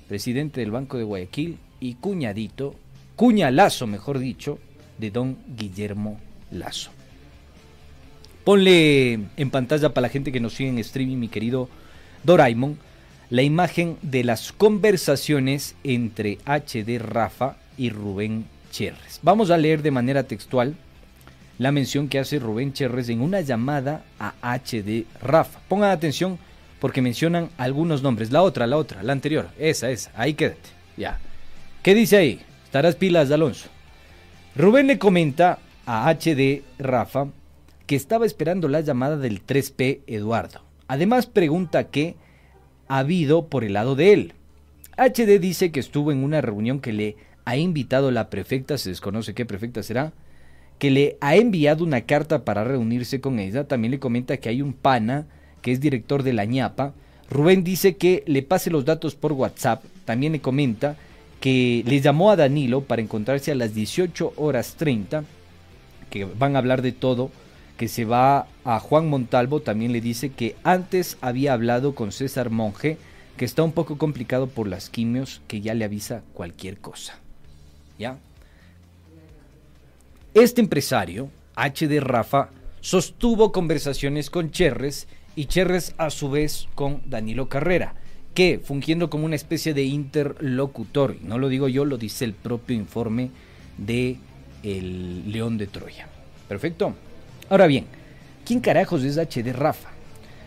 [0.07, 2.75] presidente del Banco de Guayaquil y cuñadito,
[3.15, 4.59] cuñalazo mejor dicho,
[4.97, 6.19] de don Guillermo
[6.51, 6.91] Lazo.
[8.49, 11.69] Ponle en pantalla para la gente que nos sigue en streaming, mi querido
[12.23, 12.79] Doraemon,
[13.29, 19.19] la imagen de las conversaciones entre HD Rafa y Rubén Cherres.
[19.21, 20.73] Vamos a leer de manera textual
[21.59, 25.59] la mención que hace Rubén Cherres en una llamada a HD Rafa.
[25.67, 26.39] Pongan atención
[26.79, 28.31] porque mencionan algunos nombres.
[28.31, 30.69] La otra, la otra, la anterior, esa, esa, ahí quédate.
[30.97, 31.19] Ya.
[31.83, 32.41] ¿Qué dice ahí?
[32.65, 33.69] Estarás pilas, Alonso.
[34.55, 37.27] Rubén le comenta a HD Rafa
[37.89, 40.61] que estaba esperando la llamada del 3P Eduardo.
[40.87, 42.15] Además pregunta qué
[42.87, 44.33] ha habido por el lado de él.
[44.95, 47.15] HD dice que estuvo en una reunión que le
[47.45, 50.13] ha invitado la prefecta, se desconoce qué prefecta será,
[50.77, 53.67] que le ha enviado una carta para reunirse con ella.
[53.67, 55.25] También le comenta que hay un pana
[55.63, 56.93] que es director de la ñapa.
[57.27, 59.83] Rubén dice que le pase los datos por WhatsApp.
[60.05, 60.95] También le comenta
[61.41, 65.23] que le llamó a Danilo para encontrarse a las 18 horas 30,
[66.11, 67.31] que van a hablar de todo,
[67.79, 72.49] que se va a Juan Montalvo, también le dice que antes había hablado con César
[72.49, 72.97] Monje,
[73.37, 77.19] que está un poco complicado por las quimios, que ya le avisa cualquier cosa.
[77.97, 78.17] ¿Ya?
[80.33, 82.49] Este empresario, HD Rafa,
[82.81, 85.07] sostuvo conversaciones con Cherres
[85.37, 87.95] y Cherres a su vez con Danilo Carrera
[88.33, 92.75] que fungiendo como una especie de interlocutor, no lo digo yo, lo dice el propio
[92.75, 93.31] informe
[93.77, 94.17] de
[94.63, 96.09] el León de Troya.
[96.49, 96.93] Perfecto.
[97.49, 97.85] Ahora bien,
[98.45, 99.89] ¿quién carajos es HD Rafa?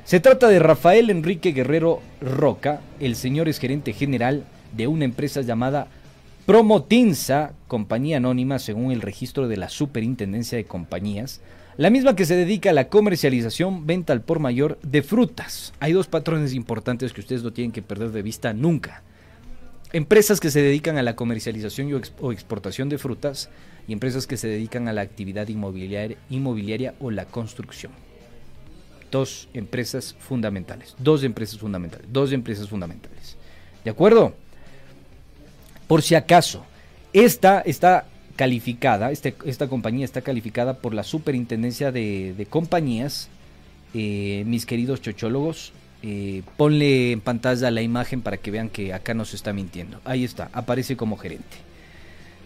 [0.05, 4.45] Se trata de Rafael Enrique Guerrero Roca, el señor es gerente general
[4.77, 5.89] de una empresa llamada
[6.47, 11.41] Promotinsa, compañía anónima según el registro de la Superintendencia de Compañías,
[11.77, 15.73] la misma que se dedica a la comercialización, venta al por mayor de frutas.
[15.81, 19.03] Hay dos patrones importantes que ustedes no tienen que perder de vista nunca.
[19.93, 23.51] Empresas que se dedican a la comercialización o exportación de frutas
[23.87, 27.93] y empresas que se dedican a la actividad inmobiliaria, inmobiliaria o la construcción.
[29.11, 33.37] Dos empresas fundamentales, dos empresas fundamentales, dos empresas fundamentales.
[33.85, 34.35] ¿De acuerdo?
[35.87, 36.65] Por si acaso,
[37.13, 38.07] esta está
[38.37, 43.29] calificada, este, esta compañía está calificada por la Superintendencia de, Compañías,
[43.95, 45.73] eh, mis queridos chochólogos.
[46.05, 50.01] Eh, ponle en pantalla la imagen para que vean que acá no se está mintiendo.
[50.05, 51.72] Ahí está, aparece como gerente.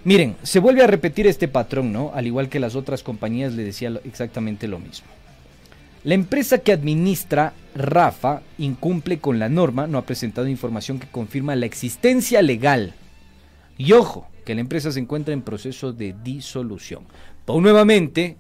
[0.07, 2.13] Miren, se vuelve a repetir este patrón, ¿no?
[2.15, 5.09] Al igual que las otras compañías le decía exactamente lo mismo.
[6.05, 11.57] La empresa que administra Rafa incumple con la norma, no ha presentado información que confirma
[11.57, 12.95] la existencia legal.
[13.79, 17.03] Y ojo, que la empresa se encuentra en proceso de disolución.
[17.45, 18.37] Pau nuevamente,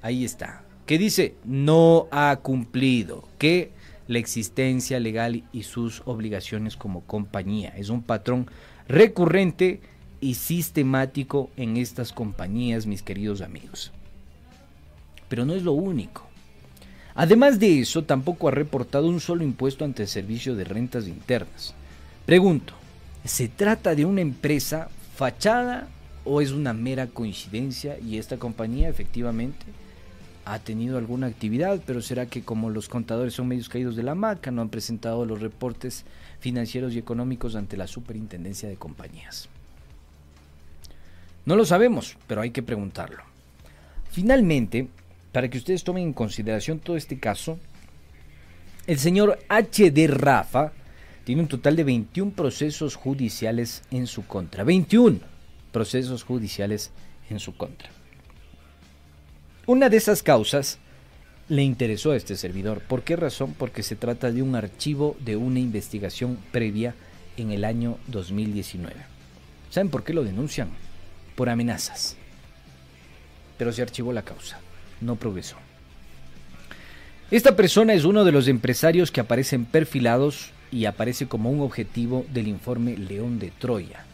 [0.00, 3.72] ahí está, que dice no ha cumplido, que
[4.06, 7.74] la existencia legal y sus obligaciones como compañía.
[7.76, 8.48] Es un patrón
[8.86, 9.80] recurrente
[10.20, 13.92] y sistemático en estas compañías, mis queridos amigos.
[15.28, 16.26] Pero no es lo único.
[17.14, 21.74] Además de eso, tampoco ha reportado un solo impuesto ante el servicio de rentas internas.
[22.26, 22.74] Pregunto,
[23.24, 25.88] ¿se trata de una empresa fachada
[26.24, 29.66] o es una mera coincidencia y esta compañía efectivamente
[30.44, 34.14] ha tenido alguna actividad, pero será que como los contadores son medios caídos de la
[34.14, 36.04] maca, no han presentado los reportes
[36.40, 39.48] financieros y económicos ante la Superintendencia de Compañías?
[41.48, 43.22] No lo sabemos, pero hay que preguntarlo.
[44.10, 44.86] Finalmente,
[45.32, 47.58] para que ustedes tomen en consideración todo este caso,
[48.86, 50.72] el señor HD Rafa
[51.24, 54.62] tiene un total de 21 procesos judiciales en su contra.
[54.62, 55.20] 21
[55.72, 56.90] procesos judiciales
[57.30, 57.88] en su contra.
[59.64, 60.78] Una de esas causas
[61.48, 62.82] le interesó a este servidor.
[62.82, 63.54] ¿Por qué razón?
[63.56, 66.94] Porque se trata de un archivo de una investigación previa
[67.38, 68.94] en el año 2019.
[69.70, 70.68] ¿Saben por qué lo denuncian?
[71.38, 72.16] Por amenazas.
[73.58, 74.58] Pero se archivó la causa,
[75.00, 75.54] no progresó.
[77.30, 82.26] Esta persona es uno de los empresarios que aparecen perfilados y aparece como un objetivo
[82.34, 84.04] del informe León de Troya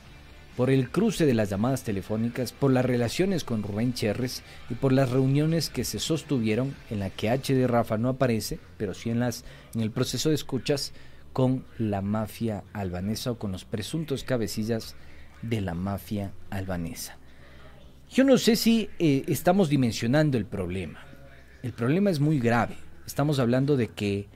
[0.54, 4.92] por el cruce de las llamadas telefónicas, por las relaciones con Rubén Cherres y por
[4.92, 9.08] las reuniones que se sostuvieron en la que H de Rafa no aparece, pero sí
[9.08, 10.92] en, las, en el proceso de escuchas
[11.32, 14.94] con la mafia albanesa o con los presuntos cabecillas
[15.48, 17.16] de la mafia albanesa.
[18.10, 21.00] Yo no sé si eh, estamos dimensionando el problema.
[21.62, 22.76] El problema es muy grave.
[23.06, 24.28] Estamos hablando de que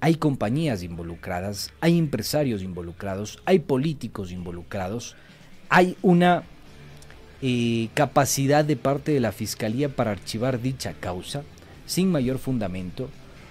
[0.00, 5.16] hay compañías involucradas, hay empresarios involucrados, hay políticos involucrados,
[5.68, 6.44] hay una
[7.42, 11.42] eh, capacidad de parte de la Fiscalía para archivar dicha causa
[11.86, 13.08] sin mayor fundamento.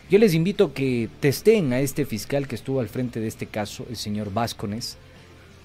[0.09, 3.86] Yo les invito que testeen a este fiscal que estuvo al frente de este caso,
[3.89, 4.97] el señor Vázquez,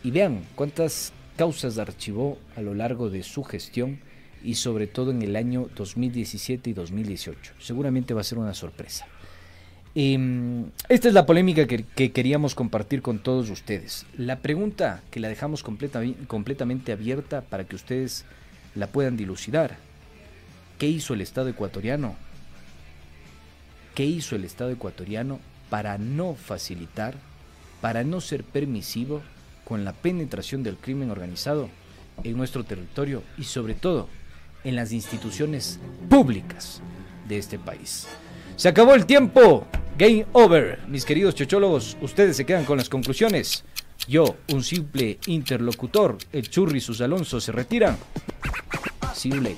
[0.03, 3.99] y vean cuántas causas archivó a lo largo de su gestión
[4.45, 7.55] y sobre todo en el año 2017 y 2018.
[7.59, 9.07] Seguramente va a ser una sorpresa.
[9.95, 14.05] Em, esta es la polémica que, queríamos compartir con todos ustedes.
[14.19, 18.27] La pregunta que la dejamos completamente abierta para que ustedes
[18.75, 19.79] la puedan dilucidar.
[20.79, 22.17] ¿Qué hizo el Estado ecuatoriano?
[23.95, 27.15] ¿Qué hizo el Estado ecuatoriano para no facilitar,
[27.81, 29.23] para no ser permisivo
[29.71, 31.71] con la penetración del crimen organizado
[32.25, 34.09] en nuestro territorio y sobre todo
[34.65, 36.83] en las instituciones públicas
[37.29, 38.09] de este país?
[38.57, 39.69] Se acabó el tiempo.
[39.97, 40.81] Game over.
[40.89, 43.65] Mis queridos chochólogos, ustedes se quedan con las conclusiones.
[44.09, 47.97] Yo, un simple interlocutor, el Churri y sus Alonso se retiran.
[49.15, 49.57] See late.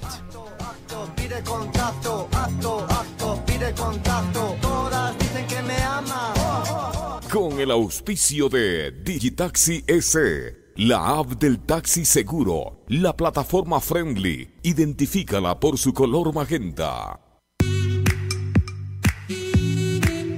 [7.43, 10.17] Con el auspicio de Digitaxi S,
[10.77, 17.22] la app del taxi seguro, la plataforma friendly, identifícala por su color magenta.